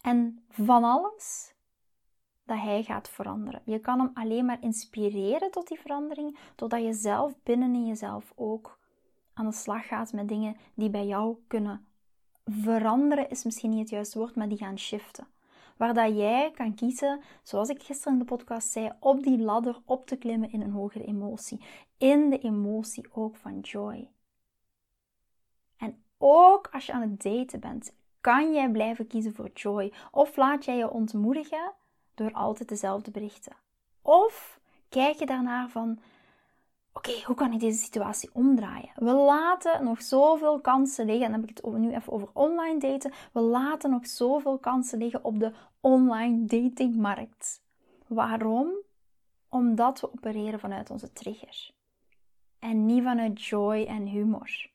en 0.00 0.44
van 0.48 0.84
alles, 0.84 1.54
dat 2.44 2.58
hij 2.58 2.82
gaat 2.82 3.08
veranderen. 3.08 3.62
Je 3.64 3.78
kan 3.78 3.98
hem 3.98 4.10
alleen 4.14 4.44
maar 4.44 4.62
inspireren 4.62 5.50
tot 5.50 5.68
die 5.68 5.80
verandering, 5.80 6.38
totdat 6.54 6.82
je 6.82 6.92
zelf 6.92 7.34
binnen 7.42 7.74
in 7.74 7.86
jezelf 7.86 8.32
ook 8.36 8.78
aan 9.34 9.46
de 9.46 9.52
slag 9.52 9.86
gaat 9.86 10.12
met 10.12 10.28
dingen 10.28 10.56
die 10.74 10.90
bij 10.90 11.06
jou 11.06 11.36
kunnen 11.46 11.86
veranderen 12.44 13.30
is 13.30 13.44
misschien 13.44 13.70
niet 13.70 13.80
het 13.80 13.90
juiste 13.90 14.18
woord, 14.18 14.34
maar 14.34 14.48
die 14.48 14.58
gaan 14.58 14.78
shiften. 14.78 15.26
Waar 15.76 15.94
dat 15.94 16.16
jij 16.16 16.50
kan 16.50 16.74
kiezen, 16.74 17.20
zoals 17.42 17.68
ik 17.68 17.82
gisteren 17.82 18.12
in 18.12 18.18
de 18.18 18.24
podcast 18.24 18.70
zei, 18.70 18.92
op 19.00 19.22
die 19.22 19.38
ladder 19.38 19.80
op 19.84 20.06
te 20.06 20.16
klimmen 20.16 20.52
in 20.52 20.60
een 20.60 20.70
hogere 20.70 21.04
emotie. 21.04 21.60
In 21.98 22.30
de 22.30 22.38
emotie 22.38 23.06
ook 23.12 23.36
van 23.36 23.60
joy. 23.60 24.10
ook 26.24 26.68
als 26.72 26.86
je 26.86 26.92
aan 26.92 27.00
het 27.00 27.22
daten 27.22 27.60
bent, 27.60 27.92
kan 28.20 28.52
jij 28.52 28.70
blijven 28.70 29.06
kiezen 29.06 29.34
voor 29.34 29.50
joy? 29.54 29.92
Of 30.10 30.36
laat 30.36 30.64
jij 30.64 30.76
je 30.76 30.90
ontmoedigen 30.90 31.72
door 32.14 32.32
altijd 32.32 32.68
dezelfde 32.68 33.10
berichten? 33.10 33.56
Of 34.02 34.60
kijk 34.88 35.18
je 35.18 35.26
daarnaar 35.26 35.68
van, 35.68 35.98
oké, 36.92 37.22
hoe 37.24 37.36
kan 37.36 37.52
ik 37.52 37.60
deze 37.60 37.78
situatie 37.78 38.30
omdraaien? 38.32 38.90
We 38.94 39.12
laten 39.12 39.84
nog 39.84 40.02
zoveel 40.02 40.60
kansen 40.60 41.06
liggen, 41.06 41.24
en 41.24 41.30
dan 41.30 41.40
heb 41.40 41.50
ik 41.50 41.56
het 41.56 41.76
nu 41.76 41.94
even 41.94 42.12
over 42.12 42.28
online 42.32 42.80
daten. 42.80 43.12
We 43.32 43.40
laten 43.40 43.90
nog 43.90 44.06
zoveel 44.06 44.58
kansen 44.58 44.98
liggen 44.98 45.24
op 45.24 45.38
de 45.38 45.52
online 45.80 46.44
datingmarkt. 46.44 47.62
Waarom? 48.06 48.72
Omdat 49.48 50.00
we 50.00 50.12
opereren 50.12 50.60
vanuit 50.60 50.90
onze 50.90 51.12
trigger. 51.12 51.70
En 52.58 52.86
niet 52.86 53.02
vanuit 53.02 53.44
joy 53.44 53.84
en 53.84 54.06
humor. 54.06 54.70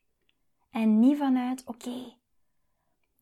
En 0.70 0.98
niet 0.98 1.18
vanuit, 1.18 1.62
oké, 1.66 2.16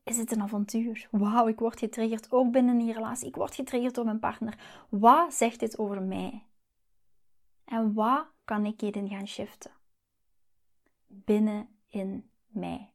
is 0.06 0.16
het 0.16 0.32
een 0.32 0.42
avontuur? 0.42 1.08
Wauw, 1.10 1.48
ik 1.48 1.58
word 1.58 1.78
getriggerd 1.78 2.32
ook 2.32 2.50
binnen 2.52 2.78
die 2.78 2.92
relatie. 2.92 3.28
Ik 3.28 3.36
word 3.36 3.54
getriggerd 3.54 3.94
door 3.94 4.04
mijn 4.04 4.18
partner. 4.18 4.58
Wat 4.88 5.34
zegt 5.34 5.60
dit 5.60 5.78
over 5.78 6.02
mij? 6.02 6.42
En 7.66 7.94
wat 7.94 8.26
kan 8.44 8.64
ik 8.64 8.80
hierin 8.80 9.08
gaan 9.08 9.28
shiften? 9.28 9.70
Binnen 11.06 11.68
in 11.86 12.30
mij. 12.46 12.90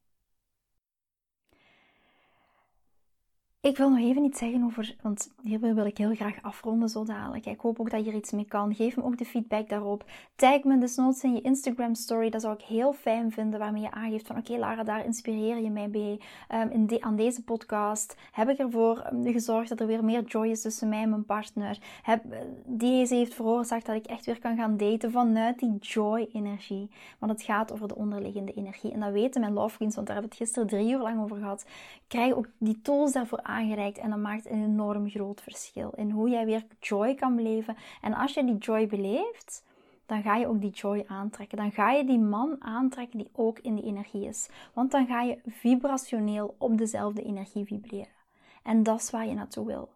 Ik 3.61 3.77
wil 3.77 3.89
nog 3.89 3.99
even 3.99 4.23
iets 4.23 4.39
zeggen 4.39 4.63
over, 4.63 4.95
want 5.01 5.31
hierbij 5.43 5.73
wil 5.73 5.85
ik 5.85 5.97
heel 5.97 6.15
graag 6.15 6.41
afronden 6.41 6.89
zo 6.89 7.03
dadelijk. 7.03 7.45
Ik 7.45 7.59
hoop 7.59 7.79
ook 7.79 7.89
dat 7.89 8.05
je 8.05 8.11
er 8.11 8.17
iets 8.17 8.31
mee 8.31 8.45
kan. 8.45 8.75
Geef 8.75 8.95
me 8.95 9.03
ook 9.03 9.17
de 9.17 9.25
feedback 9.25 9.69
daarop. 9.69 10.05
Tag 10.35 10.63
me 10.63 10.77
desnoods 10.77 11.23
in 11.23 11.33
je 11.33 11.41
Instagram 11.41 11.95
story. 11.95 12.29
Dat 12.29 12.41
zou 12.41 12.53
ik 12.53 12.61
heel 12.61 12.93
fijn 12.93 13.31
vinden, 13.31 13.59
waarmee 13.59 13.81
je 13.81 13.91
aangeeft 13.91 14.27
van 14.27 14.37
oké 14.37 14.57
Lara, 14.57 14.83
daar 14.83 15.05
inspireer 15.05 15.57
je 15.57 15.69
mij 15.69 15.89
bij. 15.89 16.19
Um, 16.49 16.69
in 16.69 17.03
aan 17.03 17.15
deze 17.15 17.43
podcast 17.43 18.15
heb 18.31 18.49
ik 18.49 18.57
ervoor 18.57 18.99
ehm, 18.99 19.31
gezorgd 19.31 19.69
dat 19.69 19.79
er 19.79 19.87
weer 19.87 20.03
meer 20.03 20.23
joy 20.23 20.47
is 20.47 20.61
tussen 20.61 20.89
mij 20.89 21.01
en 21.01 21.09
mijn 21.09 21.25
partner. 21.25 21.77
Heb, 22.01 22.23
deze 22.65 23.15
heeft 23.15 23.33
veroorzaakt 23.33 23.85
dat 23.85 23.95
ik 23.95 24.05
echt 24.05 24.25
weer 24.25 24.39
kan 24.39 24.55
gaan 24.55 24.77
daten 24.77 25.11
vanuit 25.11 25.59
die 25.59 25.77
joy-energie. 25.79 26.89
Want 27.19 27.31
het 27.31 27.41
gaat 27.43 27.71
over 27.73 27.87
de 27.87 27.95
onderliggende 27.95 28.53
energie. 28.53 28.91
En 28.91 28.99
dat 28.99 29.11
weten 29.11 29.41
mijn 29.41 29.53
love 29.53 29.77
queens, 29.77 29.95
want 29.95 30.07
daar 30.07 30.15
hebben 30.15 30.37
we 30.37 30.43
het 30.43 30.47
gisteren 30.47 30.67
drie 30.69 30.93
uur 30.93 31.01
lang 31.01 31.21
over 31.21 31.37
gehad. 31.37 31.65
Krijg 32.07 32.33
ook 32.33 32.47
die 32.57 32.81
tools 32.81 33.11
daarvoor 33.11 33.49
aangereikt 33.51 33.97
en 33.97 34.09
dat 34.09 34.19
maakt 34.19 34.45
een 34.45 34.63
enorm 34.63 35.09
groot 35.09 35.41
verschil 35.41 35.89
in 35.95 36.09
hoe 36.09 36.29
jij 36.29 36.45
weer 36.45 36.65
joy 36.79 37.15
kan 37.15 37.35
beleven. 37.35 37.75
En 38.01 38.13
als 38.13 38.33
je 38.33 38.45
die 38.45 38.57
joy 38.57 38.87
beleeft, 38.87 39.63
dan 40.05 40.21
ga 40.21 40.35
je 40.35 40.47
ook 40.47 40.61
die 40.61 40.71
joy 40.71 41.03
aantrekken. 41.07 41.57
Dan 41.57 41.71
ga 41.71 41.91
je 41.91 42.05
die 42.05 42.19
man 42.19 42.55
aantrekken 42.59 43.17
die 43.17 43.29
ook 43.33 43.59
in 43.59 43.75
die 43.75 43.85
energie 43.85 44.25
is. 44.25 44.49
Want 44.73 44.91
dan 44.91 45.07
ga 45.07 45.21
je 45.21 45.39
vibrationeel 45.45 46.55
op 46.57 46.77
dezelfde 46.77 47.23
energie 47.23 47.65
vibreren. 47.65 48.19
En 48.63 48.83
dat 48.83 48.99
is 49.01 49.09
waar 49.09 49.27
je 49.27 49.33
naartoe 49.33 49.65
wil. 49.65 49.89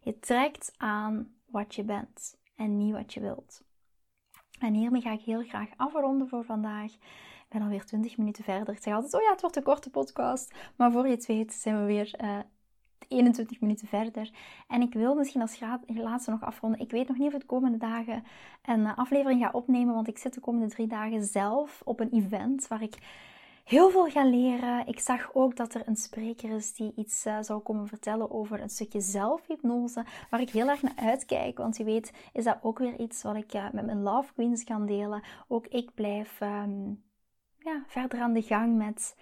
Je 0.00 0.18
trekt 0.18 0.74
aan 0.76 1.34
wat 1.46 1.74
je 1.74 1.82
bent 1.82 2.36
en 2.56 2.78
niet 2.78 2.92
wat 2.92 3.14
je 3.14 3.20
wilt. 3.20 3.62
En 4.58 4.74
hiermee 4.74 5.00
ga 5.00 5.12
ik 5.12 5.20
heel 5.20 5.42
graag 5.42 5.68
afronden 5.76 6.28
voor 6.28 6.44
vandaag. 6.44 6.92
Ik 6.92 7.48
ben 7.48 7.62
alweer 7.62 7.84
20 7.84 8.16
minuten 8.16 8.44
verder. 8.44 8.74
Ik 8.74 8.82
zeg 8.82 8.94
altijd, 8.94 9.14
oh 9.14 9.22
ja, 9.22 9.30
het 9.30 9.40
wordt 9.40 9.56
een 9.56 9.62
korte 9.62 9.90
podcast. 9.90 10.54
Maar 10.76 10.92
voor 10.92 11.06
je 11.06 11.14
het 11.14 11.26
weet 11.26 11.52
zijn 11.52 11.78
we 11.78 11.84
weer 11.84 12.14
uh, 12.22 12.38
21 13.12 13.60
minuten 13.60 13.86
verder. 13.88 14.30
En 14.68 14.82
ik 14.82 14.94
wil 14.94 15.14
misschien 15.14 15.40
als 15.40 15.60
laatste 15.86 16.30
nog 16.30 16.42
afronden. 16.42 16.80
Ik 16.80 16.90
weet 16.90 17.08
nog 17.08 17.16
niet 17.16 17.26
of 17.26 17.34
ik 17.34 17.40
de 17.40 17.46
komende 17.46 17.78
dagen 17.78 18.24
een 18.62 18.86
eh, 18.86 18.98
aflevering 18.98 19.42
ga 19.42 19.50
opnemen, 19.52 19.94
want 19.94 20.08
ik 20.08 20.18
zit 20.18 20.34
de 20.34 20.40
komende 20.40 20.68
drie 20.68 20.86
dagen 20.86 21.24
zelf 21.24 21.82
op 21.84 22.00
een 22.00 22.12
event 22.12 22.68
waar 22.68 22.82
ik 22.82 22.98
heel 23.64 23.90
veel 23.90 24.06
ga 24.06 24.24
leren. 24.24 24.86
Ik 24.86 25.00
zag 25.00 25.30
ook 25.34 25.56
dat 25.56 25.74
er 25.74 25.82
een 25.84 25.96
spreker 25.96 26.50
is 26.50 26.74
die 26.74 26.92
iets 26.96 27.26
uh, 27.26 27.36
zou 27.40 27.60
komen 27.60 27.86
vertellen 27.86 28.30
over 28.30 28.60
een 28.60 28.70
stukje 28.70 29.00
zelfhypnose, 29.00 30.04
waar 30.30 30.40
ik 30.40 30.50
heel 30.50 30.68
erg 30.68 30.82
naar 30.82 30.96
uitkijk. 30.96 31.58
Want 31.58 31.76
je 31.76 31.84
weet, 31.84 32.12
is 32.32 32.44
dat 32.44 32.58
ook 32.62 32.78
weer 32.78 32.98
iets 32.98 33.22
wat 33.22 33.36
ik 33.36 33.54
uh, 33.54 33.70
met 33.72 33.86
mijn 33.86 34.02
Love 34.02 34.32
Queens 34.32 34.64
kan 34.64 34.86
delen. 34.86 35.22
Ook 35.48 35.66
ik 35.66 35.94
blijf 35.94 36.40
um, 36.40 37.02
ja, 37.58 37.82
verder 37.86 38.20
aan 38.20 38.32
de 38.32 38.42
gang 38.42 38.76
met 38.76 39.16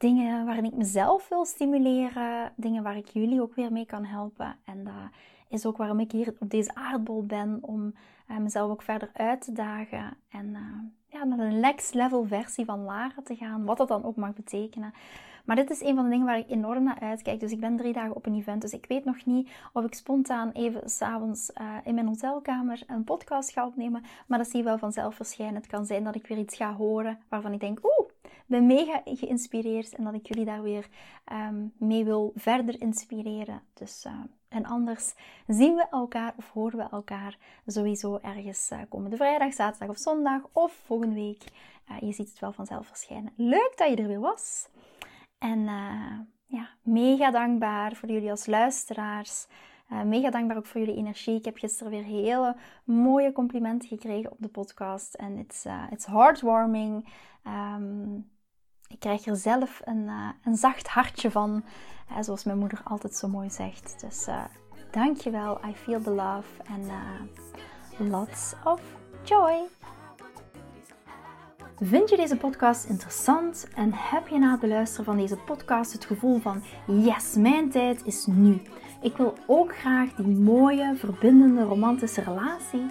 dingen 0.00 0.44
waarin 0.44 0.64
ik 0.64 0.76
mezelf 0.76 1.28
wil 1.28 1.44
stimuleren, 1.44 2.52
dingen 2.56 2.82
waar 2.82 2.96
ik 2.96 3.08
jullie 3.08 3.42
ook 3.42 3.54
weer 3.54 3.72
mee 3.72 3.86
kan 3.86 4.04
helpen. 4.04 4.56
En 4.64 4.84
dat 4.84 4.94
is 5.48 5.66
ook 5.66 5.76
waarom 5.76 6.00
ik 6.00 6.12
hier 6.12 6.34
op 6.38 6.50
deze 6.50 6.74
aardbol 6.74 7.24
ben, 7.26 7.58
om 7.60 7.94
uh, 8.30 8.36
mezelf 8.36 8.70
ook 8.70 8.82
verder 8.82 9.10
uit 9.12 9.40
te 9.40 9.52
dagen 9.52 10.16
en 10.30 10.46
uh, 10.46 10.60
ja, 11.06 11.24
naar 11.24 11.38
een 11.38 11.60
next 11.60 11.94
level 11.94 12.24
versie 12.24 12.64
van 12.64 12.84
Lara 12.84 13.22
te 13.24 13.36
gaan, 13.36 13.64
wat 13.64 13.76
dat 13.76 13.88
dan 13.88 14.04
ook 14.04 14.16
mag 14.16 14.34
betekenen. 14.34 14.92
Maar 15.44 15.56
dit 15.56 15.70
is 15.70 15.80
een 15.80 15.94
van 15.94 16.04
de 16.04 16.10
dingen 16.10 16.26
waar 16.26 16.38
ik 16.38 16.50
enorm 16.50 16.82
naar 16.82 17.00
uitkijk. 17.00 17.40
Dus 17.40 17.52
ik 17.52 17.60
ben 17.60 17.76
drie 17.76 17.92
dagen 17.92 18.14
op 18.14 18.26
een 18.26 18.34
event. 18.34 18.62
Dus 18.62 18.72
ik 18.72 18.84
weet 18.88 19.04
nog 19.04 19.24
niet 19.24 19.50
of 19.72 19.84
ik 19.84 19.94
spontaan 19.94 20.50
even 20.50 20.90
s'avonds 20.90 21.50
uh, 21.60 21.74
in 21.84 21.94
mijn 21.94 22.06
hotelkamer 22.06 22.82
een 22.86 23.04
podcast 23.04 23.52
ga 23.52 23.66
opnemen. 23.66 24.02
Maar 24.26 24.38
dat 24.38 24.48
zie 24.48 24.58
je 24.58 24.64
wel 24.64 24.78
vanzelf 24.78 25.14
verschijnen. 25.14 25.54
Het 25.54 25.66
kan 25.66 25.86
zijn 25.86 26.04
dat 26.04 26.14
ik 26.14 26.26
weer 26.26 26.38
iets 26.38 26.56
ga 26.56 26.74
horen 26.74 27.18
waarvan 27.28 27.52
ik 27.52 27.60
denk, 27.60 27.78
oeh, 27.82 28.10
ben 28.50 28.66
mega 28.66 29.02
geïnspireerd. 29.04 29.94
En 29.94 30.04
dat 30.04 30.14
ik 30.14 30.26
jullie 30.26 30.44
daar 30.44 30.62
weer 30.62 30.88
um, 31.32 31.72
mee 31.76 32.04
wil 32.04 32.32
verder 32.34 32.80
inspireren. 32.80 33.62
Dus... 33.74 34.04
Uh, 34.06 34.12
en 34.48 34.66
anders 34.66 35.14
zien 35.46 35.74
we 35.74 35.86
elkaar 35.90 36.34
of 36.36 36.50
horen 36.50 36.78
we 36.78 36.88
elkaar 36.90 37.38
sowieso 37.66 38.18
ergens 38.22 38.70
uh, 38.70 38.78
komende 38.88 39.16
vrijdag, 39.16 39.52
zaterdag 39.52 39.88
of 39.88 39.98
zondag 39.98 40.42
of 40.52 40.72
volgende 40.72 41.14
week. 41.14 41.44
Uh, 41.90 42.00
je 42.00 42.12
ziet 42.12 42.28
het 42.28 42.38
wel 42.38 42.52
vanzelf 42.52 42.86
verschijnen. 42.86 43.32
Leuk 43.36 43.72
dat 43.76 43.88
je 43.88 43.96
er 43.96 44.06
weer 44.06 44.20
was. 44.20 44.68
En 45.38 45.64
ja, 46.46 46.68
mega 46.82 47.30
dankbaar 47.30 47.94
voor 47.94 48.08
jullie 48.08 48.30
als 48.30 48.46
luisteraars. 48.46 49.46
Mega 50.04 50.30
dankbaar 50.30 50.56
ook 50.56 50.66
voor 50.66 50.80
jullie 50.80 50.96
energie. 50.96 51.36
Ik 51.36 51.44
heb 51.44 51.56
gisteren 51.56 51.92
weer 51.92 52.04
hele 52.04 52.56
mooie 52.84 53.32
complimenten 53.32 53.88
gekregen 53.88 54.30
op 54.30 54.38
de 54.40 54.48
podcast. 54.48 55.14
En 55.14 55.46
uh, 55.66 55.86
it's 55.90 56.06
heartwarming. 56.06 57.08
Um, 57.46 58.30
ik 58.90 59.00
krijg 59.00 59.26
er 59.26 59.36
zelf 59.36 59.80
een, 59.84 60.02
uh, 60.02 60.28
een 60.44 60.56
zacht 60.56 60.88
hartje 60.88 61.30
van. 61.30 61.64
zoals 62.20 62.44
mijn 62.44 62.58
moeder 62.58 62.80
altijd 62.84 63.14
zo 63.14 63.28
mooi 63.28 63.50
zegt. 63.50 64.00
Dus 64.00 64.26
dankjewel. 64.90 65.60
I 65.64 65.74
feel 65.74 66.02
the 66.02 66.10
love. 66.10 66.62
En 66.64 66.90
lots 68.10 68.54
of 68.64 68.80
joy. 69.22 69.68
Vind 71.82 72.10
je 72.10 72.16
deze 72.16 72.36
podcast 72.36 72.84
interessant 72.84 73.68
en 73.74 73.90
heb 73.94 74.28
je 74.28 74.38
na 74.38 74.50
het 74.50 74.60
beluisteren 74.60 75.04
van 75.04 75.16
deze 75.16 75.36
podcast 75.36 75.92
het 75.92 76.04
gevoel 76.04 76.40
van 76.40 76.62
yes, 76.86 77.34
mijn 77.34 77.70
tijd 77.70 78.04
is 78.04 78.26
nu. 78.26 78.62
Ik 79.02 79.16
wil 79.16 79.34
ook 79.46 79.76
graag 79.76 80.14
die 80.14 80.26
mooie, 80.26 80.94
verbindende, 80.96 81.62
romantische 81.62 82.20
relatie. 82.20 82.90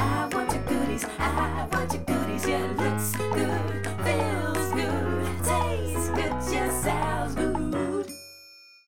I 0.00 0.28
want 0.32 0.52
your 0.52 0.62
goodies. 0.64 1.04
I 1.18 1.68
want 1.72 1.92
your 1.92 2.02
goodies. 2.04 2.46
Yeah, 2.48 2.66
looks 2.82 3.12
good, 3.16 3.86
feels 4.04 4.72
good, 4.72 5.44
tastes 5.44 6.08
good. 6.10 6.32
Yes, 6.52 6.86